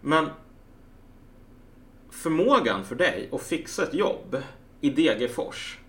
[0.01, 0.29] Men
[2.09, 4.37] förmågan för dig att fixa ett jobb
[4.81, 5.79] i Degerfors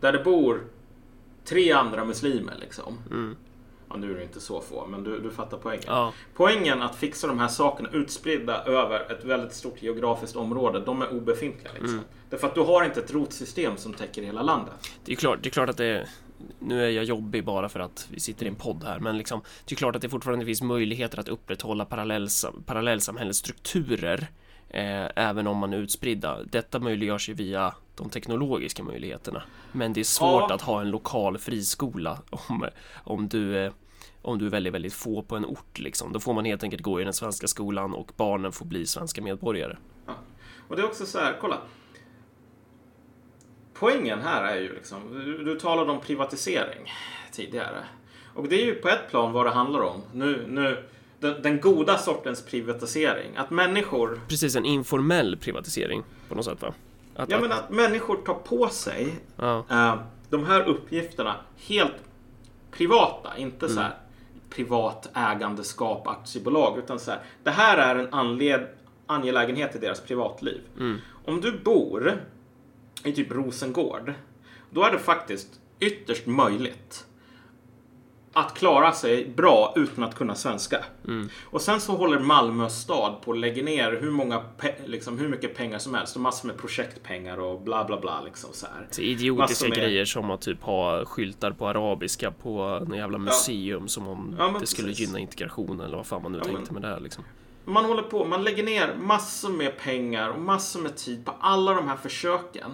[0.00, 0.66] där det bor
[1.44, 2.98] tre andra muslimer liksom.
[3.88, 5.84] Ja, nu är det inte så få, men du, du fattar poängen.
[5.86, 6.12] Ja.
[6.34, 11.12] Poängen att fixa de här sakerna utspridda över ett väldigt stort geografiskt område, de är
[11.12, 11.72] obefintliga.
[11.72, 11.92] Liksom.
[11.92, 12.04] Mm.
[12.30, 14.74] Därför att du har inte ett rotsystem som täcker hela landet.
[15.04, 16.08] Det är klart, det är klart att det
[16.58, 19.40] nu är jag jobbig bara för att vi sitter i en podd här, men liksom,
[19.64, 24.28] det är klart att det fortfarande finns möjligheter att upprätthålla parallellsam, parallellsamhällsstrukturer
[24.68, 26.42] eh, även om man är utspridda.
[26.44, 29.42] Detta möjliggörs ju via de teknologiska möjligheterna.
[29.72, 30.54] Men det är svårt Ja.
[30.54, 32.66] att ha en lokal friskola om,
[33.04, 33.72] om du eh,
[34.22, 36.12] om du är väldigt, väldigt få på en ort liksom.
[36.12, 39.22] Då får man helt enkelt gå i den svenska skolan och barnen får bli svenska
[39.22, 39.76] medborgare.
[40.68, 41.58] Och det är också så här, kolla.
[43.74, 46.92] Poängen här är ju liksom, du, du talade om privatisering
[47.32, 47.84] tidigare.
[48.34, 50.02] Och det är ju på ett plan vad det handlar om.
[50.12, 50.84] Nu, nu,
[51.20, 53.36] den, den goda sortens privatisering.
[53.36, 56.74] Att människor, Precis, en informell privatisering på något sätt va?
[57.16, 59.94] Att, ja att, men att människor tar på sig ja, eh,
[60.30, 61.94] de här uppgifterna helt
[62.70, 63.94] privata, inte så här
[64.50, 67.20] privat ägandeskap, aktiebolag, utan så här.
[67.42, 68.66] Det här är en anled,
[69.06, 70.60] angelägenhet i deras privatliv.
[70.78, 72.20] mm, Om du bor
[73.04, 74.14] i typ Rosengård,
[74.70, 75.48] då är det faktiskt
[75.80, 77.06] ytterst möjligt
[78.38, 80.84] att klara sig bra utan att kunna svenska.
[81.08, 84.42] mm, Och sen så håller Malmö stad på att lägga ner hur, många
[84.86, 88.20] liksom, hur mycket pengar som helst och massor med projektpengar och bla bla bla.
[88.24, 88.86] Liksom så här.
[88.90, 93.88] Så idiotiska med- grejer som att typ ha skyltar på arabiska på en jävla museum
[93.88, 95.06] som om Ja, men det skulle precis.
[95.06, 97.24] gynna integrationen eller vad fan man nu Ja, men- tänkte med det här liksom.
[97.64, 101.72] Man håller på, man lägger ner massor med pengar och massor med tid på alla
[101.74, 102.70] de här försöken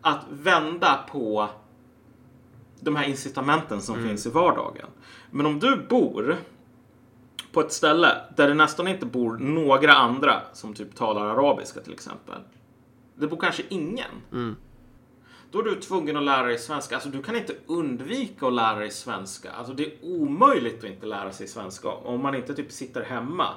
[0.00, 1.48] att vända på
[2.80, 4.86] de här incitamenten som finns i vardagen.
[5.30, 6.36] Men om du bor
[7.52, 11.92] på ett ställe där det nästan inte bor några andra som typ talar arabiska till
[11.92, 12.38] exempel.
[13.14, 14.10] Det bor kanske ingen.
[14.32, 14.56] Mm.
[15.50, 16.94] Då är du tvungen att lära dig svenska.
[16.94, 19.50] Alltså du kan inte undvika att lära dig svenska.
[19.52, 23.54] Alltså det är omöjligt att inte lära sig svenska om man inte typ sitter hemma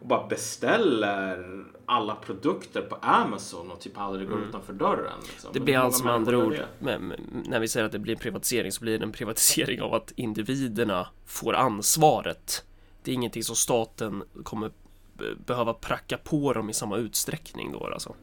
[0.00, 5.12] och bara beställer alla produkter på Amazon och typ aldrig går utanför dörren.
[5.22, 5.50] Liksom.
[5.50, 5.52] Mm.
[5.52, 6.66] Det blir alltså med andra ord, det?
[6.78, 9.82] med, med, när vi säger att det blir en privatisering så blir det en privatisering
[9.82, 12.64] av att individerna får ansvaret.
[13.02, 14.70] Det är ingenting som staten kommer
[15.18, 18.14] be- behöva pracka på dem i samma utsträckning då alltså.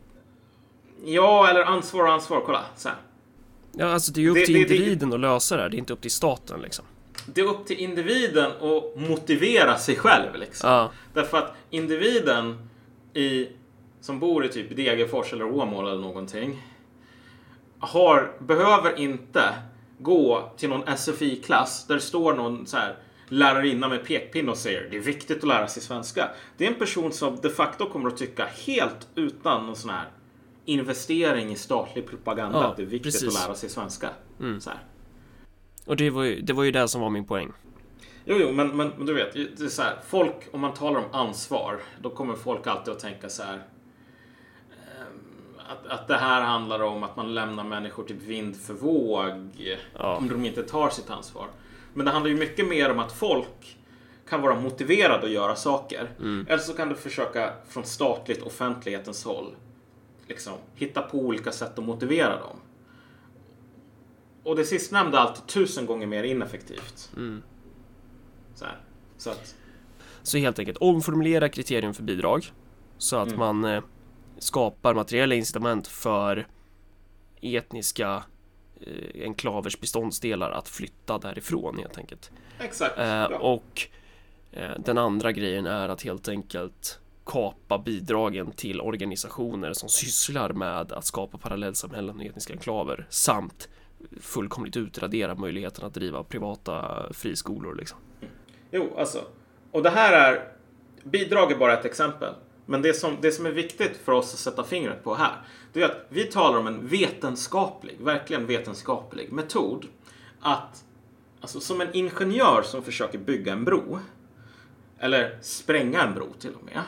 [1.05, 2.43] Ja, eller ansvar och ansvar.
[2.45, 2.97] Kolla, så här.
[3.71, 5.69] Ja, alltså det är ju upp Det- till det- det- individen att lösa det här,
[5.69, 6.85] det är inte upp till staten liksom.
[7.25, 10.35] Det är upp till individen att motivera sig själv.
[10.35, 10.69] Liksom.
[10.69, 12.69] Ja, Därför att individen
[13.13, 13.47] i,
[14.01, 16.61] som bor i typ Degerfors eller Åmål eller någonting
[17.79, 19.53] har, behöver inte
[19.99, 22.97] gå till någon SFI-klass där det står någon så här
[23.29, 26.29] lärarinna med pekpinne och säger det är viktigt att lära sig svenska.
[26.57, 30.09] Det är en person som de facto kommer att tycka helt utan någon sån här
[30.65, 33.37] investering i statlig propaganda Ja, att det är viktigt precis.
[33.37, 34.09] att lära sig svenska.
[34.39, 34.61] Mm.
[34.61, 34.79] Så här.
[35.85, 37.51] Och det var ju det, var ju det som var min poäng.
[38.25, 40.99] Jo, jo, men, men, men du vet, det är så här, folk, om man talar
[40.99, 43.53] om ansvar, då kommer folk alltid att tänka så här.
[44.71, 49.77] ehm, Att, att det här handlar om att man lämnar människor typ vind för våg
[49.99, 50.15] Ja.
[50.15, 51.47] om de inte tar sitt ansvar.
[51.93, 53.77] Men det handlar ju mycket mer om att folk
[54.29, 56.09] kan vara motiverade att göra saker.
[56.19, 56.45] Mm.
[56.49, 59.55] Eller så kan du försöka från statligt offentlighetens håll
[60.27, 62.57] liksom, hitta på olika sätt att motivera dem.
[64.45, 67.11] Och det sistnämnda är alltid tusen gånger mer ineffektivt.
[67.15, 67.43] Mm.
[68.55, 68.77] Så, här.
[69.17, 69.55] så att,
[70.23, 72.51] Så helt enkelt omformulera kriterium för bidrag
[72.97, 73.39] så att Mm.
[73.39, 73.83] man eh,
[74.39, 76.47] skapar materiella incitament för
[77.41, 78.23] etniska
[78.81, 82.31] eh, enklavers beståndsdelar att flytta därifrån helt enkelt.
[82.59, 82.97] exakt.
[82.99, 83.23] Eh.
[83.25, 83.87] Och
[84.51, 90.91] eh, den andra grejen är att helt enkelt kapa bidragen till organisationer som sysslar med
[90.91, 93.69] att skapa parallellsamhällen och etniska enklaver samt
[94.21, 97.97] fullkomligt utradera möjligheten att driva privata friskolor liksom.
[98.71, 99.21] Jo, alltså.
[99.71, 100.51] Och det här är...
[101.03, 102.33] Bidrag är bara ett exempel.
[102.65, 105.41] Men det som, det som är viktigt för oss att sätta fingret på här,
[105.73, 109.85] det är att vi talar om en vetenskaplig, verkligen vetenskaplig metod.
[110.39, 110.83] Att,
[111.41, 113.99] alltså som en ingenjör som försöker bygga en bro,
[114.99, 116.81] eller spränga en bro till och med,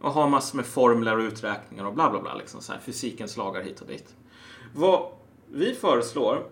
[0.00, 3.36] och ha massor med formler och uträkningar och bla bla bla, liksom så här, fysikens
[3.36, 4.14] lagar hit och dit.
[4.74, 5.10] Vad
[5.52, 6.46] vi föreslår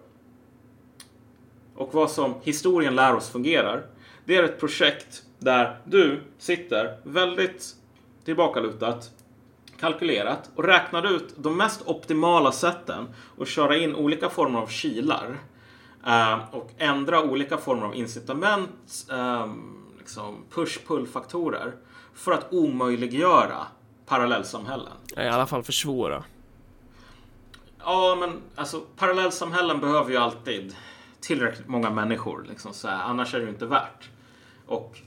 [1.75, 3.87] och vad som historien lär oss fungerar,
[4.25, 7.75] det är ett projekt där du sitter väldigt
[8.25, 9.11] tillbakalutat,
[9.81, 13.09] kalkylerat och räknar ut de mest optimala sätten
[13.41, 15.39] att köra in olika former av kilar
[16.07, 21.73] eh, och ändra olika former av incitament, ehm, liksom push-pull-faktorer
[22.15, 23.67] för att omöjliggöra
[24.07, 24.93] parallellsamhällen.
[25.17, 26.25] I alla fall försvåra.
[27.85, 30.75] Ja, men alltså parallellsamhällen behöver ju alltid
[31.21, 32.47] tillräckligt många människor.
[32.49, 34.09] Liksom så här, annars är det ju inte värt.
[34.67, 34.99] Och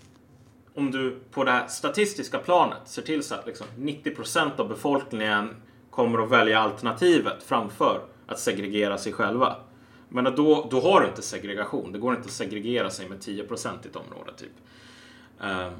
[0.75, 5.55] om du på det här statistiska planet ser till så att liksom 90% av befolkningen
[5.89, 9.55] kommer att välja alternativet framför att segregera sig själva.
[10.09, 11.91] Men då, då har du inte segregation.
[11.91, 14.33] Det går inte att segregera sig med 10 i ett område.
[14.37, 14.51] Typ.
[15.39, 15.73] Um,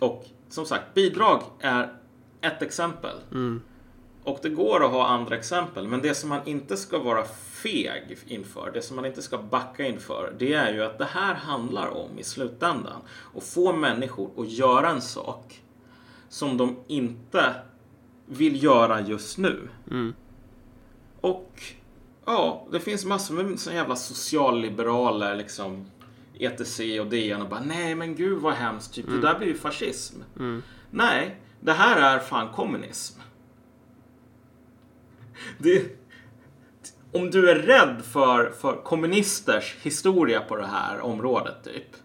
[0.00, 1.94] och som sagt, bidrag är
[2.40, 3.16] ett exempel.
[3.30, 3.62] Mm.
[4.24, 5.88] Och det går att ha andra exempel.
[5.88, 7.24] Men det som man inte ska vara
[7.62, 11.34] feg inför, det som man inte ska backa inför, det är ju att det här
[11.34, 13.00] handlar om i slutändan
[13.36, 15.62] att få människor att göra en sak
[16.28, 17.54] som de inte
[18.26, 19.68] vill göra just nu.
[19.90, 20.14] Mm.
[21.20, 21.62] Och
[22.24, 25.86] ja, det finns massor med såna jävla socialliberaler liksom
[26.38, 29.20] ETC och DN och bara nej men gud vad hemskt, typ, Mm.
[29.20, 30.16] det där blir ju fascism.
[30.38, 30.62] Mm.
[30.90, 33.20] Nej, det här är fan kommunism.
[35.58, 35.98] Det,
[37.12, 41.96] om du är rädd för, för kommunisters historia på det här området typ.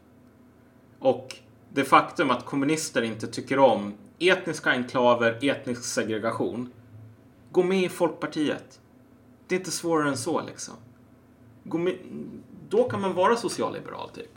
[0.99, 1.35] Och
[1.69, 6.71] det faktum att kommunister inte tycker om etniska enklaver, etnisk segregation.
[7.51, 8.79] Gå med i Folkpartiet.
[9.47, 10.73] Det är inte svårare än så liksom.
[11.63, 11.95] Gå med,
[12.69, 14.29] då kan man vara socialliberal typ.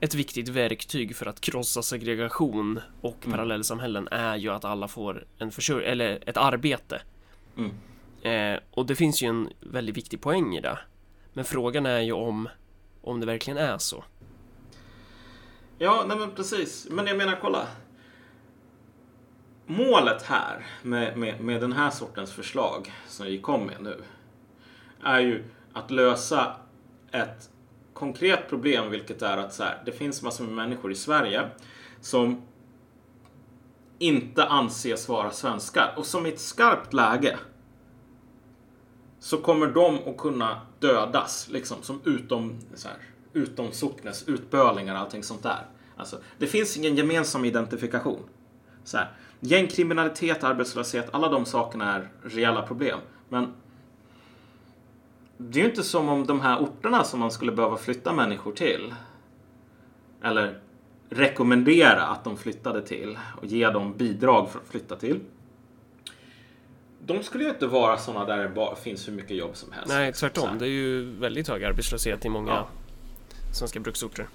[0.00, 3.32] Ett viktigt verktyg för att krossa segregation och Mm.
[3.32, 7.02] parallellsamhällen är ju att alla får en försörj eller ett arbete.
[7.56, 7.70] Mm.
[8.22, 10.78] Eh, och det finns ju en väldigt viktig poäng i det.
[11.32, 12.48] Men frågan är ju om,
[13.02, 14.04] om det verkligen är så.
[15.78, 16.86] Ja, nej men precis.
[16.90, 17.66] Men jag menar, kolla.
[19.66, 24.02] Målet här med, med, med den här sortens förslag som vi kom med nu
[25.02, 26.56] är ju att lösa
[27.12, 27.50] ett
[27.92, 31.48] konkret problem, vilket är att så här, det finns massor med människor i Sverige
[32.00, 32.42] som
[33.98, 37.38] inte anses vara svenskar och som i ett skarpt läge
[39.20, 42.96] så kommer de att kunna dödas liksom som utom, så här,
[43.32, 45.66] utom socknes, utbölingar och allting sånt där.
[45.96, 48.22] Alltså, det finns ingen gemensam identifikation.
[48.84, 49.08] Så här,
[49.40, 52.98] gängkriminalitet, arbetslöshet, alla de sakerna är reella problem.
[53.28, 53.52] Men
[55.36, 58.52] det är ju inte som om de här orterna som man skulle behöva flytta människor
[58.52, 58.94] till
[60.22, 60.60] eller
[61.10, 65.20] rekommendera att de flyttade till och ge dem bidrag för att flytta till.
[67.06, 69.88] De skulle ju inte vara sådana där det bara finns hur mycket jobb som helst.
[69.88, 70.58] Nej, så tvärtom.
[70.58, 72.68] Det är ju väldigt hög arbetslöshet i många Ja.
[73.54, 74.26] svenska bruksorter.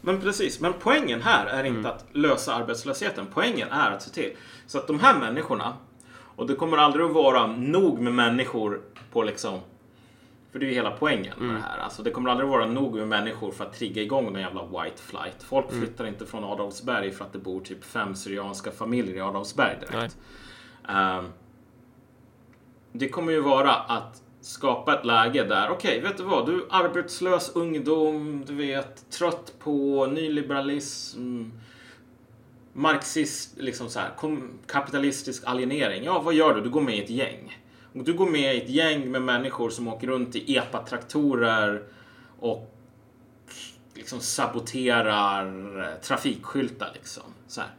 [0.00, 3.26] Men precis, men poängen här är inte att lösa arbetslösheten.
[3.34, 4.32] Poängen är att se till
[4.66, 5.74] så att de här människorna,
[6.36, 8.80] och det kommer aldrig att vara nog med människor
[9.12, 9.60] på liksom
[10.52, 11.78] för det är ju hela poängen med det här.
[11.78, 14.62] Alltså, det kommer aldrig att vara nog med människor för att trigga igång någon jävla
[14.66, 15.42] white flight.
[15.42, 19.76] Folk flyttar inte från Adolfsberg för att det bor typ fem syrianska familjer i Adolfsberg
[19.90, 20.16] direkt.
[20.88, 21.24] Ehm,
[22.92, 26.46] det kommer ju vara att skapa ett läge där, okej, vet du vad?
[26.46, 31.44] Du är arbetslös ungdom, du vet, trött på nyliberalism,
[32.72, 34.10] marxist, liksom så här,
[34.66, 36.04] kapitalistisk alienering.
[36.04, 36.60] Ja, vad gör du?
[36.60, 37.58] Du går med i ett gäng.
[37.94, 41.82] Och du går med i ett gäng med människor som åker runt i epatraktorer
[42.40, 42.74] och
[43.94, 47.22] liksom saboterar eh, trafikskyltar liksom.
[47.46, 47.70] Så här.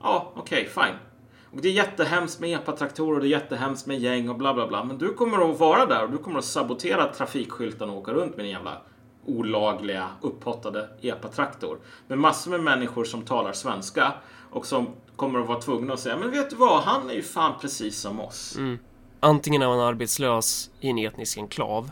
[0.00, 1.07] Ja, okej, fine.
[1.52, 4.68] Och det är jättehemskt med epatraktorer och det är jättehemskt med gäng och bla bla
[4.68, 4.84] bla.
[4.84, 8.36] Men du kommer att vara där och du kommer att sabotera trafikskyltarna och åka runt
[8.36, 8.82] med din jävla
[9.26, 11.78] olagliga upphottade epatraktor.
[12.06, 14.12] Med massor med människor som talar svenska
[14.50, 14.86] och som
[15.16, 18.00] kommer att vara tvungna att säga Men vet du vad, han är ju fan precis
[18.00, 18.56] som oss.
[18.56, 18.78] Mm.
[19.20, 21.90] Antingen är man arbetslös i en etnisk enklav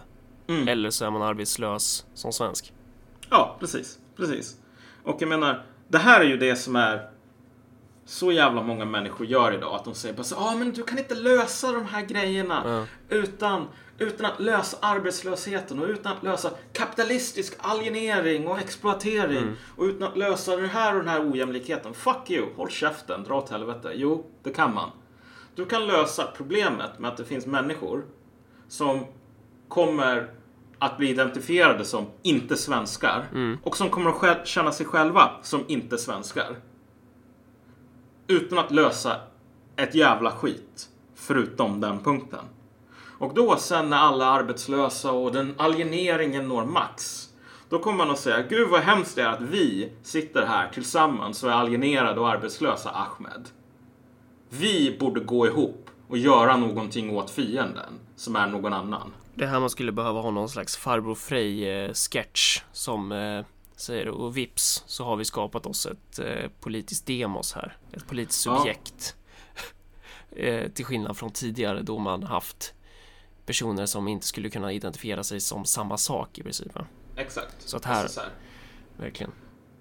[0.48, 0.68] Mm.
[0.68, 2.72] eller så är man arbetslös som svensk.
[3.30, 3.98] Ja, precis.
[4.16, 4.56] Precis.
[5.04, 7.10] Och jag menar, det här är ju det som är
[8.06, 9.74] så jävla många människor gör idag.
[9.74, 13.16] Att de säger bara så ah, men du kan inte lösa de här grejerna Ja.
[13.16, 13.66] utan,
[13.98, 19.44] utan att lösa arbetslösheten och utan att lösa kapitalistisk alienering och exploatering
[19.76, 21.94] och utan att lösa den här och den här ojämlikheten.
[21.94, 23.92] Fuck you, håll käften, dra åt helvete.
[23.94, 24.90] Jo, det kan man.
[25.54, 28.04] Du kan lösa problemet med att det finns människor
[28.68, 29.04] som
[29.68, 30.30] kommer
[30.78, 33.24] att bli identifierade som inte svenskar
[33.62, 36.56] och som kommer att känna sig själva som inte svenskar.
[38.26, 39.20] Utan att lösa
[39.76, 42.44] ett jävla skit förutom den punkten.
[43.18, 47.28] Och då sen när alla är arbetslösa och den alieneringen når max.
[47.68, 51.42] Då kommer man att säga, gud vad hemskt det är att vi sitter här tillsammans
[51.42, 53.48] och är alienerade och arbetslösa, Ahmed.
[54.48, 59.12] Vi borde gå ihop och göra någonting åt fienden som är någon annan.
[59.34, 63.44] Det här man skulle behöva ha någon slags farbror Frej-sketch eh, som eh,
[63.76, 67.76] säger och vips så har vi skapat oss ett eh, politiskt demos här.
[67.92, 68.58] Ett politiskt Ja.
[68.58, 69.16] subjekt.
[70.36, 72.74] eh, till skillnad från tidigare då man haft
[73.46, 76.74] personer som inte skulle kunna identifiera sig som samma sak i princip.
[76.74, 76.86] Va?
[77.16, 77.56] Exakt.
[77.58, 78.30] Så att här- så här.
[78.96, 79.32] Verkligen.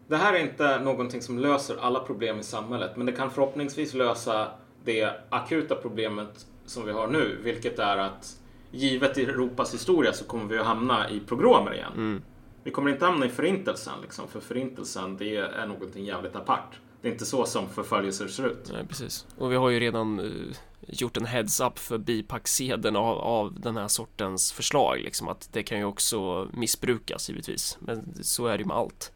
[0.08, 3.94] Det här är inte någonting som löser alla problem i samhället, men det kan förhoppningsvis
[3.94, 4.52] lösa
[4.84, 8.36] det akuta problemet som vi har nu, vilket är att
[8.72, 11.92] givet Europas historia så kommer vi att hamna i pogromer igen.
[11.94, 12.22] Mm.
[12.66, 16.80] Vi kommer inte hamna i förintelsen, liksom, för förintelsen det är någonting jävligt apart.
[17.02, 18.70] Det är inte så som förföljelser ser ut.
[18.74, 19.26] Nej, precis.
[19.38, 20.58] Och vi har ju redan eh,
[20.88, 25.78] gjort en heads-up för bipacksedeln av, av den här sortens förslag, liksom att det kan
[25.78, 27.78] ju också missbrukas givetvis.
[27.80, 29.12] Men så är det ju med allt.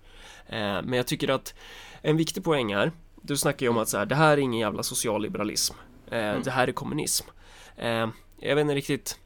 [0.47, 1.53] Eh, men jag tycker att
[2.01, 2.91] en viktig poäng här,
[3.21, 5.75] du snackar ju om att så här, det här är ingen jävla socialliberalism.
[6.07, 7.27] Eh, Det här är kommunism.
[8.41, 9.19] Jag vet inte riktigt.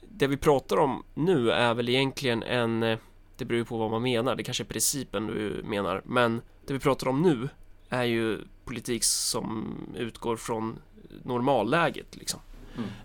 [0.00, 2.98] Det vi pratar om nu är väl egentligen en
[3.40, 6.72] det beror ju på vad man menar, det kanske är principen du menar, men det
[6.72, 7.48] vi pratar om nu
[7.88, 10.78] är ju politik som utgår från
[11.22, 12.40] normalläget liksom.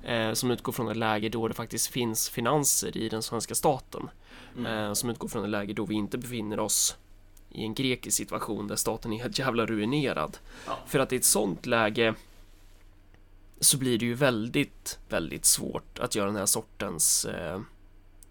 [0.03, 4.09] Eh, som utgår från ett läge då det faktiskt finns finanser i den svenska staten.
[4.67, 6.97] Eh, som utgår från ett läge då vi inte befinner oss
[7.49, 10.38] i en grekisk situation där staten är helt jävla ruinerad.
[10.67, 10.77] Ja.
[10.88, 12.13] För att i ett sånt läge
[13.59, 17.61] så blir det ju väldigt, väldigt svårt att göra den här sortens eh,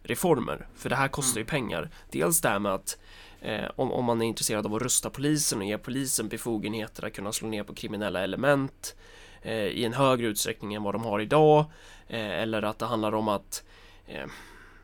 [0.05, 0.69] reformer.
[0.75, 1.91] För det här kostar ju pengar.
[2.11, 2.99] Dels det här med att
[3.41, 7.13] eh, om, om man är intresserad av att rusta polisen och ge polisen befogenheter att
[7.13, 8.97] kunna slå ner på kriminella element
[9.43, 11.65] eh, i en högre utsträckning än vad de har idag.
[12.09, 13.65] Eh, eller att det handlar om att,
[14.07, 14.27] eh,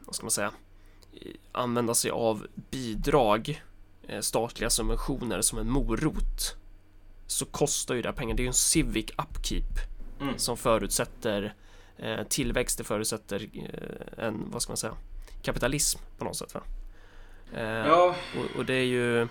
[0.04, 0.50] vad ska man säga,
[1.52, 3.62] använda sig av bidrag,
[4.08, 6.56] eh, statliga subventioner som en morot.
[7.26, 8.34] Så kostar ju det här pengar.
[8.36, 9.90] Det är ju en civic upkeep
[10.20, 10.38] Mm.
[10.38, 11.54] som förutsätter
[11.98, 13.48] eh, tillväxt, det förutsätter
[14.18, 14.94] en, vad ska man säga,
[15.42, 16.54] kapitalism på något sätt.
[16.54, 16.60] Va?
[17.54, 19.28] Eh, Ja, och, och det är ju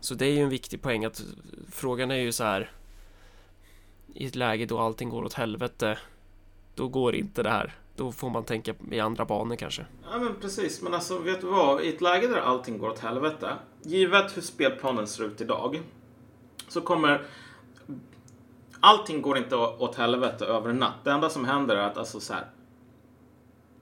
[0.00, 1.22] Så det är ju en viktig poäng att
[1.68, 2.70] Frågan är ju så här
[4.14, 5.98] I ett läge då allting går åt helvete
[6.74, 10.34] Då går inte det här Då får man tänka i andra banor kanske Ja men
[10.40, 11.80] precis, men alltså vet du vad?
[11.82, 13.50] I ett läge där allting går åt helvete,
[13.82, 15.80] givet hur spelplanen ser ut idag,
[16.68, 17.22] så kommer
[18.80, 21.04] allting går inte åt helvete över en natt.
[21.04, 22.46] Det enda som händer är att alltså så här,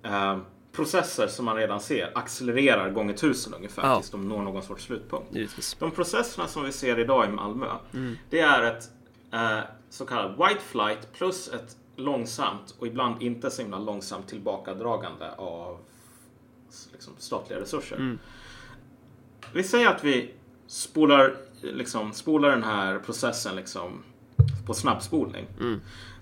[0.02, 0.38] eh,
[0.79, 3.97] processer som man redan ser accelererar gånger tusen ungefär Ja.
[3.97, 5.35] tills de når någon sorts slutpunkt.
[5.35, 7.66] Givetvis De processerna som vi ser idag i Malmö,
[8.31, 8.91] det är ett
[9.33, 9.59] eh,
[9.91, 15.79] så kallat white flight plus ett långsamt och ibland inte så himla långsamt tillbakadragande av
[16.93, 18.18] liksom, statliga resurser.
[19.53, 20.35] Vi säger att vi
[20.66, 24.03] spolar, liksom, spolar den här processen liksom,
[24.66, 25.47] på snabbspolning.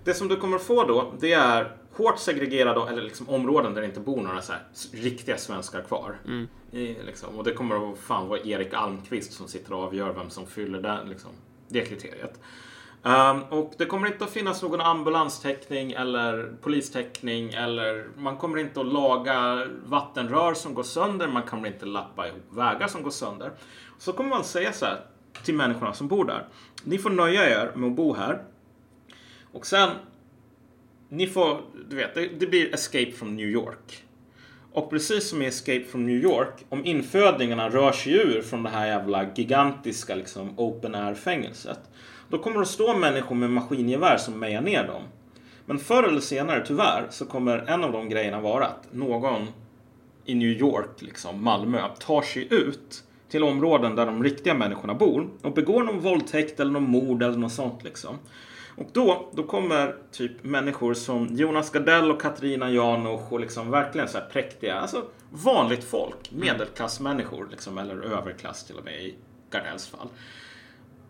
[0.04, 3.86] Det som du kommer få då, det är hårt segregerade eller liksom områden där det
[3.86, 6.18] inte bor några så här, riktiga svenskar kvar.
[6.70, 10.30] I, liksom, och det kommer att fan vara Erik Almqvist som sitter och avgör vem
[10.30, 11.30] som fyller den, liksom,
[11.68, 12.40] det kriteriet.
[13.06, 18.80] Ehm, och det kommer inte att finnas någon ambulanstäckning eller polistäckning eller man kommer inte
[18.80, 23.50] att laga vattenrör som går sönder, man kommer inte lappa ihop vägar som går sönder.
[23.98, 25.00] Så kommer man säga så här
[25.44, 26.46] till människorna som bor där.
[26.84, 28.42] Ni får nöja er med att bo här.
[29.52, 29.90] Och sen,
[31.08, 34.02] ni får, du vet, det, det blir Escape from New York.
[34.72, 38.68] Och precis som i Escape from New York, om infödingarna rör sig ur från det
[38.68, 41.80] här jävla gigantiska liksom, open air-fängelset,
[42.28, 45.02] då kommer det att stå människor med maskingevär som mejar ner dem.
[45.66, 49.46] Men förr eller senare, tyvärr, så kommer en av de grejerna vara att någon
[50.24, 55.28] i New York, liksom Malmö, tar sig ut till områden där de riktiga människorna bor
[55.42, 58.18] och begår någon våldtäkt eller någon mord eller något sånt liksom.
[58.76, 64.08] Och då, då kommer typ människor som Jonas Gardell och Katarina Janouch och liksom verkligen
[64.08, 69.14] så här präktiga, alltså vanligt folk, medelklassmänniskor liksom, eller överklass till och med i
[69.50, 70.08] Gardells fall.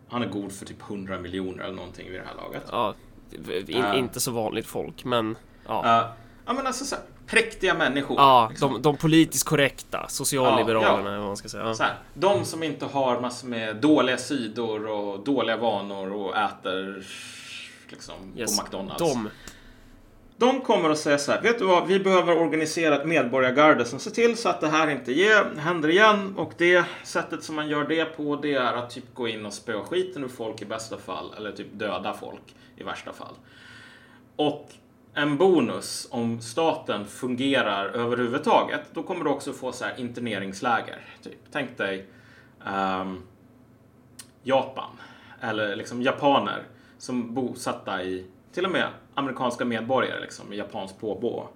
[0.09, 2.63] Han är god för typ 100 miljoner eller någonting vid det här laget.
[2.71, 2.93] Ja
[3.31, 3.95] in, Ja.
[3.95, 5.37] Inte så vanligt folk men
[5.67, 6.11] Ja, Uh,
[6.45, 8.17] ja men alltså så här, präktiga människor.
[8.17, 8.73] ja liksom.
[8.73, 11.73] de, de politiskt korrekta Socialliberalerna Ja, vad man ska säga ja.
[11.73, 17.03] Så här, de som inte har massor med dåliga sidor och dåliga vanor och äter
[17.91, 18.99] liksom, Yes, på McDonalds.
[18.99, 19.29] De,
[20.37, 23.99] De kommer att säga så här, vet du vad, vi behöver organisera ett medborgargarde som
[23.99, 26.33] ser till så att det här inte ge, händer igen.
[26.37, 29.53] Och det sättet som man gör det på, det är att typ gå in och
[29.53, 33.35] spöa skiten ur folk i bästa fall, eller typ döda folk i värsta fall.
[34.35, 34.71] Och
[35.13, 40.99] en bonus om staten fungerar överhuvudtaget, då kommer du också få så här interneringsläger.
[41.23, 41.39] Typ.
[41.51, 42.05] Tänk dig
[42.65, 43.21] ehm,
[44.43, 44.89] Japan,
[45.41, 46.63] eller liksom japaner
[46.97, 51.47] som bosatta i, till och med amerikanska medborgare liksom, i japansk påbå.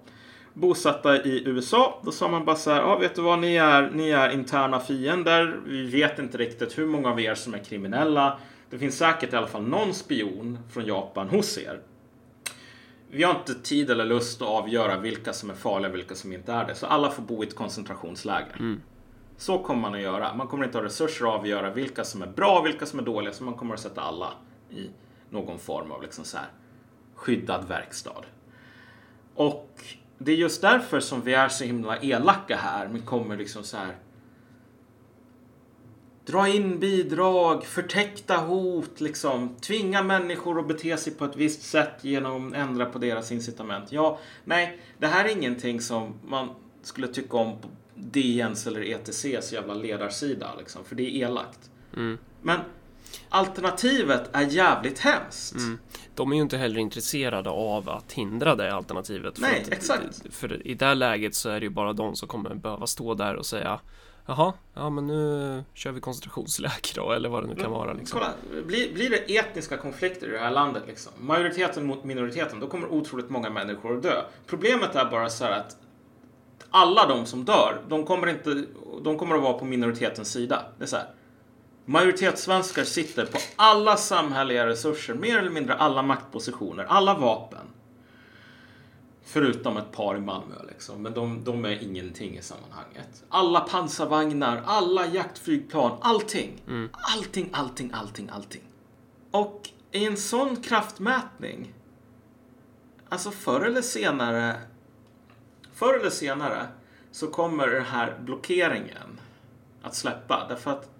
[0.54, 3.90] Bosatta i USA, då sa man bara så här, ja vet du vad, ni är,
[3.90, 8.38] ni är interna fiender, vi vet inte riktigt hur många av er som är kriminella.
[8.70, 11.80] Det finns säkert i alla fall någon spion från Japan hos er.
[13.10, 16.32] vi har inte tid eller lust att avgöra vilka som är farliga och vilka som
[16.32, 16.74] inte är det.
[16.74, 18.76] Så alla får bo i ett koncentrationsläger.
[19.36, 20.34] Så kommer man att göra.
[20.34, 23.02] Man kommer inte ha resurser att avgöra vilka som är bra och vilka som är
[23.02, 23.32] dåliga.
[23.32, 24.28] Så man kommer att sätta alla
[24.70, 24.86] i
[25.32, 26.48] någon form av liksom så här
[27.14, 28.24] skyddad verkstad.
[29.34, 29.84] Och
[30.18, 32.88] det är just därför som vi är så himla elaka här.
[32.88, 33.96] Vi kommer liksom så här
[36.24, 41.94] dra in bidrag, förtäckta hot, liksom tvinga människor att bete sig på ett visst sätt
[42.00, 43.92] genom att ändra på deras incitament.
[43.92, 46.48] Ja, nej, det här är ingenting som man
[46.82, 51.70] skulle tycka om på DNs eller ETCs jävla ledarsida, liksom, för det är elakt.
[52.42, 52.60] Men
[53.28, 55.56] alternativet är jävligt hemskt.
[56.14, 59.34] De är ju inte heller intresserade av att hindra det alternativet.
[59.34, 60.22] För Nej, att, exakt.
[60.30, 63.14] För i det här läget så är det ju bara de som kommer behöva stå
[63.14, 63.80] där och säga
[64.26, 67.92] Jaha, ja men nu kör vi koncentrationsläger då, eller vad det nu kan vara.
[67.92, 68.20] Liksom.
[68.20, 68.32] Kolla,
[68.66, 72.92] blir, blir det etniska konflikter i det här landet, liksom, majoriteten mot minoriteten, då kommer
[72.92, 74.22] otroligt många människor att dö.
[74.46, 75.76] Problemet är bara så här att
[76.70, 78.64] alla de som dör, de kommer, inte,
[79.02, 80.62] de kommer att vara på minoritetens sida.
[80.78, 81.06] Det är så här.
[81.84, 87.66] Majoritetssvenskar sitter på alla samhälleliga resurser, mer eller mindre alla maktpositioner, alla vapen.
[89.24, 93.24] Förutom ett par i Malmö liksom, men de, de är ingenting i sammanhanget.
[93.28, 96.62] Alla pansarvagnar, alla jaktflygplan, allting.
[96.92, 98.62] Allting, allting, allting, allting.
[99.30, 101.74] Och i en sån kraftmätning,
[103.08, 104.56] alltså förr eller senare,
[105.72, 106.66] förr eller senare
[107.12, 109.20] så kommer den här blockeringen
[109.82, 110.46] att släppa.
[110.48, 110.90] Därför att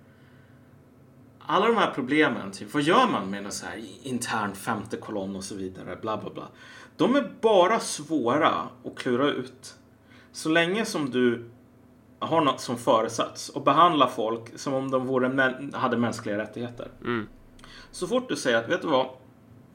[1.47, 5.37] alla de här problemen, typ, vad gör man med en så här intern femte kolonn
[5.37, 6.49] och så vidare, bla bla bla.
[6.97, 8.49] De är bara svåra
[8.85, 9.75] att klura ut.
[10.33, 11.51] Så länge som du
[12.19, 16.89] har något som föresats och behandlar folk som om de vore hade mänskliga rättigheter.
[17.91, 19.07] Så fort du säger att, vet du vad?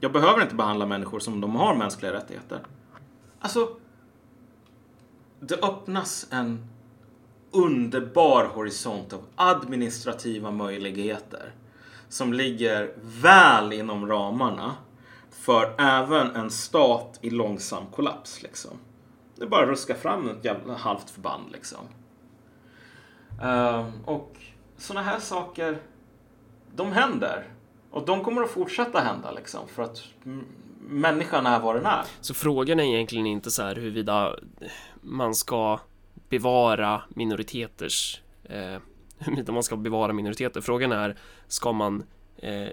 [0.00, 2.60] Jag behöver inte behandla människor som om de har mänskliga rättigheter.
[3.40, 3.76] Alltså,
[5.40, 6.68] det öppnas en
[7.50, 11.52] underbar horisont av administrativa möjligheter
[12.08, 14.74] som ligger väl inom ramarna
[15.30, 18.42] för även en stat i långsam kollaps.
[18.42, 18.70] Liksom.
[19.36, 21.44] Det är bara att ruska fram ett jävla halvt förband.
[21.52, 21.78] Liksom.
[23.42, 24.36] Uh, och
[24.76, 25.78] sådana här saker,
[26.76, 27.44] de händer.
[27.90, 30.02] Och de kommer att fortsätta hända liksom, för att
[30.88, 32.04] människan är vad den är.
[32.20, 34.36] Så frågan är egentligen inte så här huruvida
[35.00, 35.80] man ska
[36.28, 38.78] bevara minoriteters eh,
[39.18, 40.60] huruvida man ska bevara minoriteter.
[40.60, 41.16] Frågan är,
[41.46, 42.04] ska man
[42.36, 42.68] eh,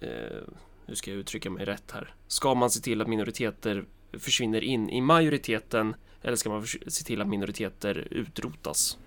[0.00, 0.42] eh,
[0.86, 2.14] hur ska jag uttrycka mig rätt här?
[2.26, 3.84] Ska man se till att minoriteter
[4.18, 8.98] försvinner in i majoriteten eller ska man se till att minoriteter utrotas?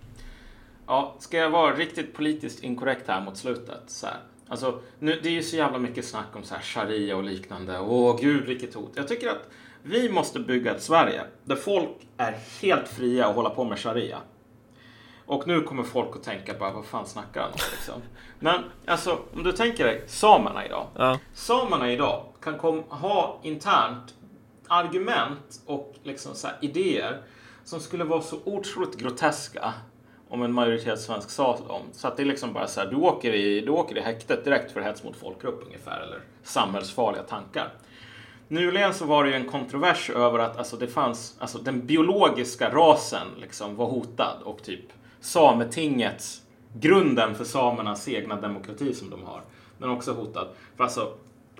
[0.87, 3.83] Ja, ska jag vara riktigt politiskt inkorrekt här mot slutet?
[3.87, 4.17] Så här.
[4.47, 7.79] Alltså, nu, det är ju så jävla mycket snack om så här sharia och liknande.
[7.79, 8.91] Åh gud, vilket hot.
[8.95, 9.49] Jag tycker att
[9.87, 14.17] vi måste bygga ett Sverige där folk är helt fria att hålla på med sharia.
[15.25, 18.01] Och nu kommer folk att tänka bara, vad fan snackar han om liksom?
[18.39, 20.87] Men alltså, om du tänker dig samerna idag.
[20.95, 24.13] Ja, Samerna idag kan kom, ha internt
[24.67, 27.21] argument och liksom så här idéer
[27.63, 29.73] som skulle vara så otroligt groteska
[30.29, 31.81] om en majoritetssvensk sa dem.
[31.91, 34.43] Så att det är liksom bara så här, du åker i, du åker i häktet
[34.43, 37.73] direkt för hets mot folkgrupp ungefär, eller samhällsfarliga tankar.
[38.47, 42.69] Nyligen så var det ju en kontrovers över att alltså, det fanns, alltså, den biologiska
[42.69, 44.85] rasen liksom var hotad och typ
[45.19, 46.41] Sametingets,
[46.73, 49.41] grunden för samernas egna demokrati som de har,
[49.77, 50.47] den är också hotad.
[50.77, 51.13] För alltså,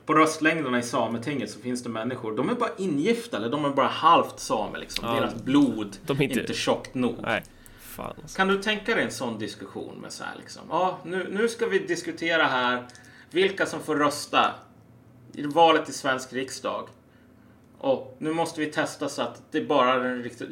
[0.06, 3.70] på röstlängderna i Sametinget så finns det människor, de är bara ingifta eller de är
[3.70, 5.06] bara halvt same liksom.
[5.08, 5.14] Ja.
[5.14, 7.16] Deras blod De är inte- inte tjockt nog.
[7.22, 7.44] nej.
[7.98, 8.38] Alltså.
[8.38, 10.62] Kan du tänka dig en sån diskussion med så här liksom?
[10.70, 12.84] Ja, nu, nu ska vi diskutera här
[13.32, 14.52] vilka som får rösta
[15.44, 16.88] valet till svensk riksdag.
[17.78, 20.50] Och nu måste vi testa så att det bara den riktigt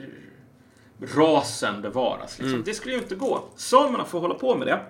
[1.15, 2.39] rasen bevaras.
[2.39, 2.63] Liksom.
[2.63, 3.43] Det skulle ju inte gå.
[3.55, 4.85] Samerna får hålla på med det.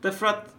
[0.00, 0.54] Därför att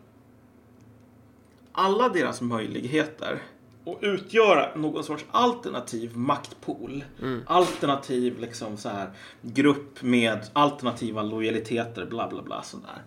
[1.71, 3.41] alla deras möjligheter
[3.85, 7.03] att utgöra någon sorts alternativ maktpool.
[7.47, 9.11] Alternativ liksom så här,
[9.41, 12.63] grupp med alternativa lojaliteter, bla bla bla.
[12.63, 13.03] Sådär.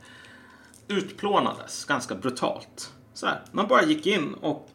[0.89, 2.93] Utplånades ganska brutalt.
[3.15, 4.69] Så här, man bara gick in och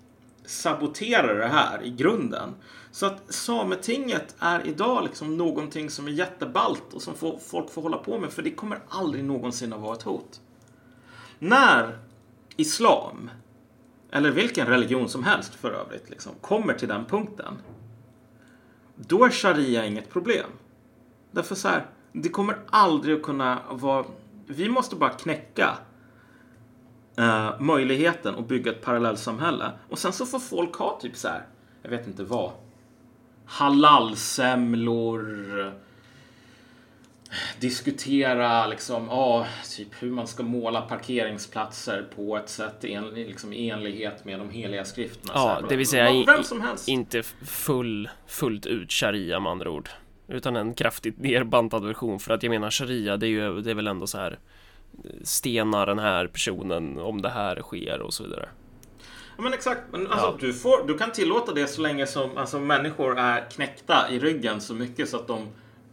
[0.48, 2.56] saboterar det här i grunden.
[2.92, 7.82] Så att Sametinget är idag liksom någonting som är jätteballt och som får, folk får
[7.82, 10.42] hålla på med för det kommer aldrig någonsin att vara ett hot.
[11.40, 12.00] När
[12.56, 13.30] islam,
[14.12, 17.54] eller vilken religion som helst för övrigt, liksom, kommer till den punkten.
[18.96, 20.50] Då är sharia inget problem.
[21.32, 24.06] Därför så här, det kommer aldrig att kunna vara...
[24.48, 25.78] Vi måste bara knäcka
[27.18, 29.72] eh, möjligheten att bygga ett parallellsamhälle.
[29.90, 31.46] Och sen så får folk ha typ så här,
[31.82, 32.52] jag vet inte vad.
[33.46, 35.74] halalsemlor.
[37.60, 39.48] Diskutera liksom, ja,
[39.78, 44.50] typ hur man ska måla parkeringsplatser på ett sätt en, liksom, i enlighet med de
[44.50, 45.32] heliga skrifterna.
[45.36, 46.88] Ja, det vill säga i- Vem som helst.
[46.88, 49.90] Inte full, fullt ut sharia med andra ord.
[50.28, 52.20] Utan en kraftigt nerbantad version.
[52.20, 54.40] För att jag menar sharia, det är ju det är väl ändå så här
[55.24, 58.50] stena den här personen om det här sker och så vidare.
[59.38, 59.82] Ja, men exakt.
[59.92, 60.38] Men alltså, Ja.
[60.40, 64.62] du, får, du kan tillåta det så länge som alltså, människor är knäckta i ryggen
[64.62, 65.48] så mycket så att de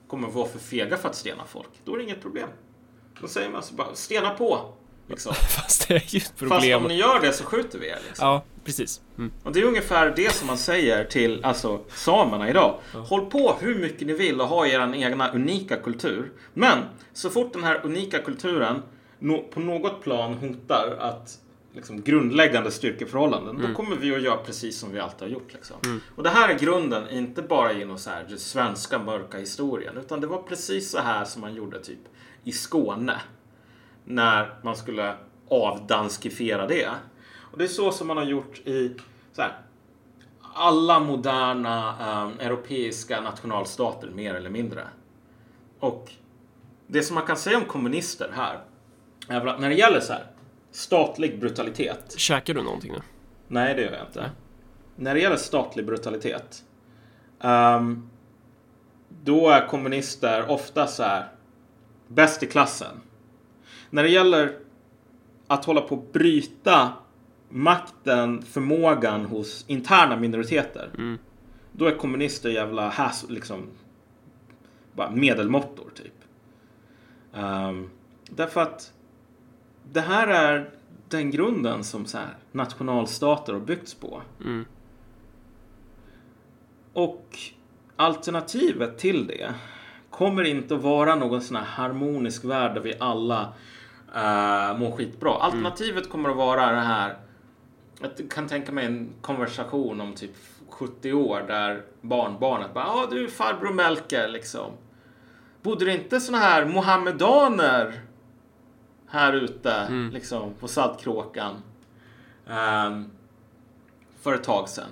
[0.09, 1.69] kommer vara för fega för att stena folk.
[1.85, 2.49] Då är det inget problem.
[3.21, 4.73] Då säger man så bara stena på.
[5.09, 5.35] Liksom.
[5.57, 6.83] Fast det är ju ett Fast problem.
[6.83, 7.99] om ni gör det så skjuter vi er.
[8.07, 8.27] Liksom.
[8.29, 9.01] Ja, precis.
[9.19, 9.33] Mm.
[9.43, 12.79] Och det är ungefär det som man säger till alltså, samerna idag.
[12.93, 16.33] Håll på hur mycket ni vill och ha er egna unika kultur.
[16.55, 16.79] Men
[17.13, 18.83] så fort den här unika kulturen
[19.25, 21.39] no på något plan hotar att
[21.73, 25.53] liksom, grundläggande styrkeförhållanden, då kommer vi att göra precis som vi alltid har gjort.
[25.53, 25.77] Liksom.
[26.17, 30.21] Och det här är grunden, inte bara genom så här, den svenska mörka historien, utan
[30.21, 31.99] det var precis så här som man gjorde typ
[32.45, 33.21] i Skåne.
[34.05, 35.15] När man skulle
[35.49, 36.89] avdanskifiera det.
[37.53, 38.97] Och det är så som man har gjort i
[39.33, 39.59] så här,
[40.55, 44.89] alla moderna eh, europeiska nationalstater, mer eller mindre.
[45.79, 46.13] Och
[46.87, 48.61] det som man kan säga om kommunister här,
[49.29, 50.27] när det gäller så här,
[50.71, 52.15] statlig brutalitet.
[52.17, 52.99] Käkar du någonting nu?
[53.49, 54.31] Nej, det gör jag inte.
[54.97, 56.65] När det gäller statlig brutalitet.
[57.41, 58.09] ehm,
[59.25, 61.29] då är kommunister ofta så här
[62.09, 63.01] bäst i klassen.
[63.91, 64.59] När det gäller
[65.47, 66.93] att hålla på att bryta
[67.49, 70.91] makten, förmågan hos interna minoriteter.
[71.73, 73.67] Då är kommunister jävla has, liksom,
[74.93, 76.15] bara medelmåttor typ.
[77.35, 77.91] Ehm,
[78.31, 78.93] därför att
[79.93, 80.71] det här är
[81.09, 84.23] den grunden som så här, nationalstater har byggts på.
[84.41, 84.65] Mm.
[86.93, 87.39] Och
[87.97, 89.55] alternativet till det
[90.11, 93.53] kommer inte att vara någon sån här harmonisk värld där vi alla
[94.09, 95.35] uh, mår skitbra.
[95.35, 97.17] Alternativet kommer att vara det här.
[98.01, 100.37] Jag kan tänka mig en konversation om typ
[100.69, 104.73] 70 år där barnbarnet bara, ja du farbror Melker liksom.
[105.63, 108.01] Bodde det inte såna här mohammedaner
[109.09, 111.55] här ute liksom på Saltkråkan
[112.49, 113.11] ehm,
[114.21, 114.89] för ett tag sedan?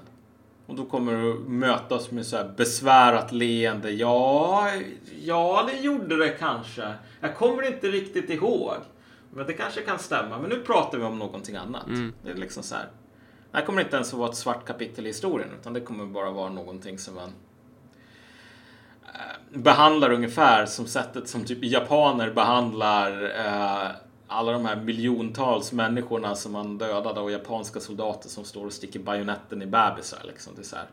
[0.66, 3.90] Och då kommer du mötas med så här besvärat leende.
[3.90, 4.70] Ja,
[5.22, 6.94] ja, det gjorde det kanske.
[7.20, 8.74] Jag kommer inte riktigt ihåg.
[9.30, 10.38] Men det kanske kan stämma.
[10.38, 11.86] Men nu pratar vi om någonting annat.
[12.24, 12.86] Det är liksom så här.
[13.50, 15.48] Det här kommer inte ens att vara ett svart kapitel i historien.
[15.60, 17.32] Utan det kommer bara vara någonting som man
[19.54, 23.90] behandlar ungefär som sättet som typ japaner behandlar eh,
[24.26, 29.00] alla de här miljontals människorna som man dödade och japanska soldater som står och sticker
[29.00, 30.20] bajonetten i bebisar.
[30.24, 30.52] Liksom.
[30.56, 30.86] Det, är så här.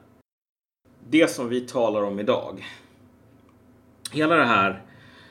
[1.09, 2.65] det som vi talar om idag.
[4.11, 4.81] Hela det här.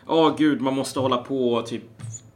[0.07, 1.85] Ja, gud, man måste hålla på och typ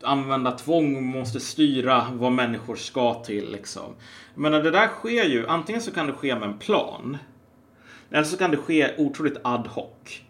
[0.02, 3.52] använda tvång, man måste styra vad människor ska till.
[3.52, 3.94] Liksom.
[4.34, 7.18] Men det där sker ju, antingen så kan det ske med en plan.
[8.10, 10.22] Eller så kan det ske otroligt ad hoc.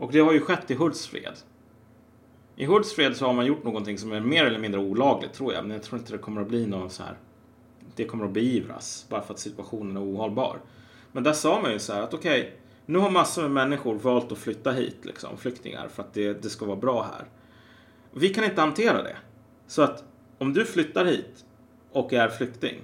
[0.00, 1.34] Och det har ju skett i Hultsfred.
[2.56, 5.64] I Hultsfred så har man gjort någonting som är mer eller mindre olagligt tror jag.
[5.64, 7.18] Men jag tror inte det kommer att bli någon så här.
[7.96, 10.58] Det kommer att beivras bara för att situationen är ohållbar.
[11.12, 14.32] Men där sa man ju så här att okej, nu har massor med människor valt
[14.32, 17.26] att flytta hit, liksom, flyktingar, för att det, det ska vara bra här.
[18.12, 19.16] Vi kan inte hantera det.
[19.66, 20.04] Så att
[20.38, 21.44] om du flyttar hit
[21.92, 22.80] och är flykting,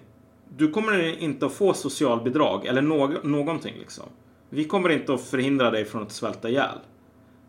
[0.57, 4.05] du kommer inte att få socialbidrag eller no någonting liksom.
[4.51, 6.79] Vi kommer inte att förhindra dig från att svälta ihjäl.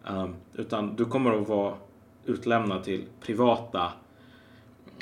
[0.04, 1.76] Um, utan du kommer att vara
[2.26, 3.94] utlämnad till privata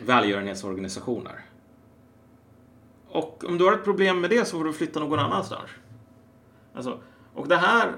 [0.03, 1.45] välgörenhetsorganisationer.
[3.09, 5.69] Och om du har ett problem med det så får du flytta någon annanstans.
[6.73, 6.99] Alltså,
[7.33, 7.91] och det här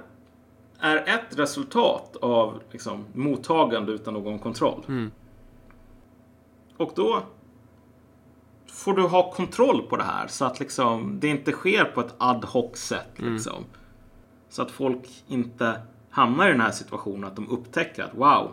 [0.80, 4.86] är ett resultat av liksom, mottagande utan någon kontroll.
[4.88, 5.12] Mm.
[6.78, 7.24] Och då
[8.68, 12.16] får du ha kontroll på det här så att liksom, det inte sker på ett
[12.18, 13.12] ad hoc sätt.
[13.16, 13.66] Liksom.
[14.50, 15.82] Så att folk inte
[16.18, 18.52] hamnar i den här situationen att de upptäcker att wow,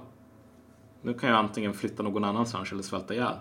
[1.03, 3.37] nu kan jag antingen flytta någon annanstans eller svälta ihjäl.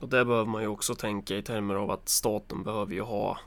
[0.00, 3.38] Och där behöver man ju också tänka i termer av att staten behöver ju ha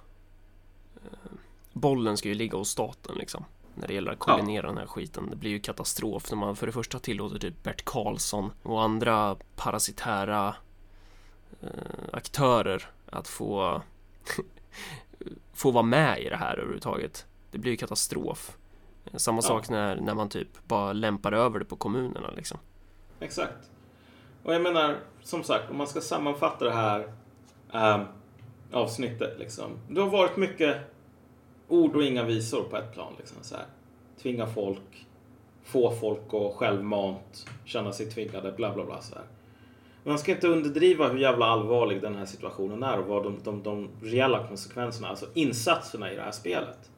[0.96, 1.32] eh,
[1.74, 3.46] Bollen ska ju ligga hos staten liksom
[3.76, 5.30] När det gäller att koordinera den här skiten.
[5.30, 9.36] Det blir ju katastrof när man för det första tillåter typ Bert Karlsson och andra
[9.56, 10.56] parasitära
[11.62, 11.70] eh,
[12.14, 13.82] aktörer att få
[15.54, 17.26] få vara med i det här överhuvudtaget.
[17.52, 18.59] Det blir ju katastrof
[19.12, 19.42] Eh, Samma Ja.
[19.42, 22.58] sak när, när man typ bara lämpar över det på kommunerna liksom
[23.20, 23.70] Exakt.
[24.44, 27.12] Och jag menar, som sagt, om man ska sammanfatta det här
[27.74, 28.02] ehm,
[28.72, 29.40] avsnittet.
[29.40, 29.72] Liksom.
[29.90, 30.78] Det har varit mycket
[31.68, 33.14] ord och inga visor på ett plan.
[33.18, 33.66] Liksom, så här.
[34.22, 35.06] Tvinga folk,
[35.64, 39.02] få folk att självmant känna sig tvingade, bla bla bla.
[39.02, 39.24] Så här.
[40.04, 43.64] Man ska inte underdriva hur jävla allvarlig den här situationen är och vad de, de,
[43.64, 46.90] de reella konsekvenserna, alltså insatserna i det här spelet.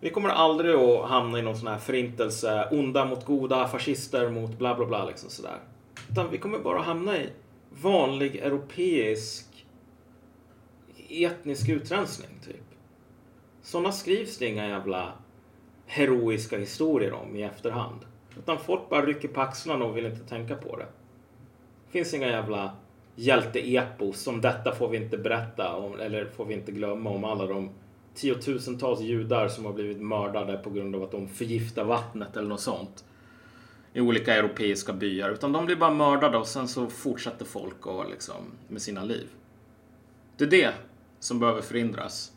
[0.00, 4.58] Vi kommer aldrig att hamna i någon sån här förintelse, onda mot goda, fascister mot
[4.58, 5.58] bla bla bla liksom sådär.
[6.10, 7.28] Utan vi kommer bara hamna i
[7.70, 9.66] vanlig europeisk
[11.08, 12.64] etnisk utrensning typ.
[13.62, 15.12] Sådana skrivs det inga jävla
[15.86, 18.00] heroiska historier om i efterhand.
[18.38, 20.86] Utan folk bara rycker på axlarna och vill inte tänka på det.
[21.86, 22.76] Det finns inga jävla
[23.14, 27.46] hjälteepos som detta får vi inte berätta om, eller får vi inte glömma om alla
[27.46, 27.70] de
[28.18, 32.60] tiotusentals judar som har blivit mördade på grund av att de förgiftar vattnet eller något
[32.60, 33.04] sånt.
[33.92, 35.30] I olika europeiska byar.
[35.30, 39.26] Utan de blir bara mördade och sen så fortsätter folk och liksom med sina liv.
[40.36, 40.72] Det är det
[41.20, 42.32] som behöver förhindras.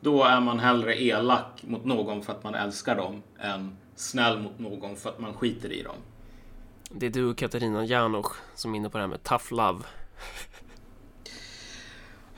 [0.00, 4.58] Då är man hellre elak mot någon för att man älskar dem än snäll mot
[4.58, 5.96] någon för att man skiter i dem.
[6.90, 9.84] Det är du och Katarina Janosch som är inne på det här med tough love.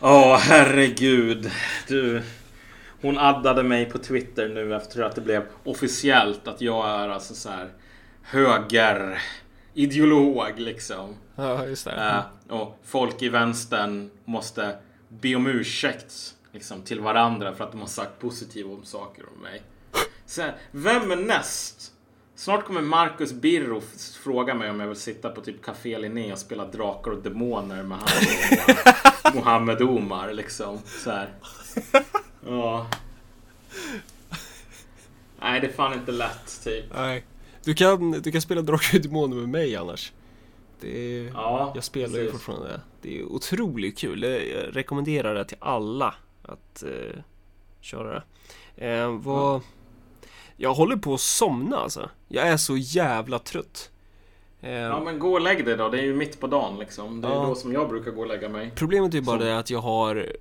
[0.01, 1.51] Åh, oh, herregud.
[1.89, 2.23] Du.
[3.01, 7.35] Hon addade mig på Twitter nu efter att det blev officiellt att jag är alltså
[7.35, 7.69] så här
[8.23, 9.23] höger
[9.75, 11.15] ideolog liksom.
[11.37, 12.25] Ja, just det.
[12.49, 14.77] Uh, och folk i vänstern måste
[15.09, 19.43] be om ursäkt liksom, till varandra för att de har sagt positiva om saker om
[19.43, 19.63] mig.
[20.27, 21.93] Sen, vem är näst?
[22.35, 23.83] Snart kommer Marcus Birro
[24.23, 27.83] fråga mig om jag vill sitta på typ Café Linné och spela Drakar och Demoner
[27.83, 30.79] med han Mohammed Omar liksom.
[30.87, 31.29] Så här.
[32.47, 32.87] Ja.
[35.41, 36.85] Nej, det är fan inte lätt typ.
[36.95, 37.25] Nej.
[37.65, 40.13] Du kan, du kan spela Drakar och Demoner med mig annars.
[40.81, 42.25] Det är, ja, jag spelar precis.
[42.25, 42.81] ju fortfarande.
[43.03, 44.23] Det är otroligt kul.
[44.23, 47.23] Jag rekommenderar det till alla att eh,
[47.81, 48.23] köra det.
[48.87, 49.55] Eh, vad...
[49.55, 49.63] Ja.
[50.57, 52.11] Jag håller på att somna alltså.
[52.29, 53.91] Jag är så jävla trött.
[54.61, 55.89] Eh, ja men gå och lägg dig då.
[55.89, 57.21] Det är ju mitt på dagen liksom.
[57.21, 57.47] Det är ja.
[57.47, 58.73] då som jag brukar gå och lägga mig.
[58.75, 59.45] Problemet är bara så.
[59.45, 60.37] det att jag har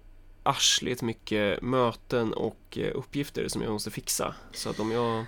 [0.49, 4.35] arsligt mycket möten och eh, uppgifter som jag måste fixa.
[4.51, 5.25] Så att om jag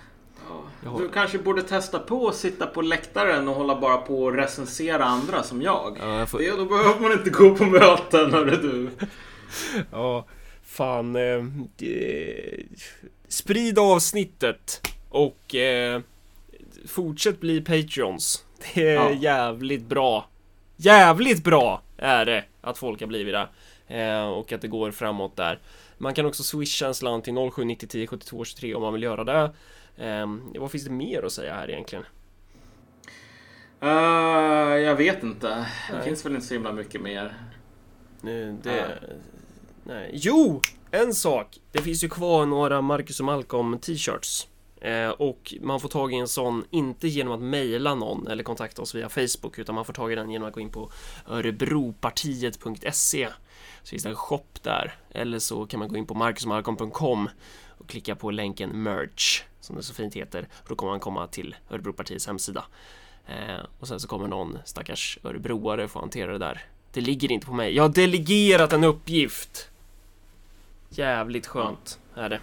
[0.84, 0.98] har...
[0.98, 5.04] Du kanske borde testa på att sitta på läktaren och hålla bara på och recensera
[5.04, 5.96] andra som jag.
[6.00, 6.38] Ja, jag får...
[6.38, 8.90] det, då behöver man inte gå på möten, hörru du.
[9.90, 10.26] ja,
[10.62, 11.16] fan.
[11.16, 11.44] Eh,
[13.28, 16.00] sprid avsnittet och eh,
[16.86, 18.44] fortsätt bli Patreons.
[18.74, 19.12] Det är ja.
[19.12, 20.28] jävligt bra.
[20.76, 23.48] Jävligt bra är det att folk har blivit det.
[23.92, 25.60] Eh, och att det går framåt där.
[25.98, 29.52] Man kan också swisha en slant till 0790 72 23 om man vill göra det.
[29.96, 32.04] Um, vad finns det mer att säga här egentligen?
[33.82, 35.56] Uh, jag vet inte.
[35.56, 35.98] Nej.
[35.98, 37.34] Det finns väl inte så himla mycket mer.
[38.20, 38.80] Nu, det...
[38.80, 38.86] Uh.
[39.84, 40.10] Nej.
[40.12, 40.60] Jo!
[40.90, 41.58] En sak!
[41.72, 44.48] Det finns ju kvar några Marcus och Malcolm t-shirts.
[44.80, 48.82] Eh, och man får tag i en sån, inte genom att mejla någon eller kontakta
[48.82, 50.90] oss via Facebook, utan man får tag i den genom att gå in på
[51.28, 53.28] örebropartiet.se.
[53.82, 54.94] Så finns det en shop där.
[55.10, 57.28] Eller så kan man gå in på marcusmalcolm.com
[57.68, 60.48] och klicka på länken merch som det så fint heter.
[60.62, 62.64] Och då kommer man komma till Örebropartiets hemsida.
[63.26, 66.64] Eh, och sen så kommer någon stackars örebroare få hantera det där.
[66.92, 67.74] Det ligger inte på mig.
[67.74, 69.70] Jag har delegerat en uppgift.
[70.88, 72.40] Jävligt skönt är det.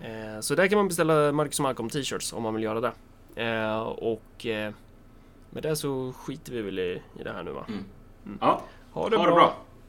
[0.00, 2.92] Eh, så där kan man beställa Marcus och Malcolm t-shirts om man vill göra det.
[3.44, 4.72] Eh, och eh,
[5.50, 7.64] med det så skiter vi väl i, i det här nu va?
[7.68, 7.84] Mm.
[8.26, 8.38] Mm.
[8.40, 8.62] Ja,
[8.92, 9.34] ha det, ha bra.
[9.34, 9.56] det bra.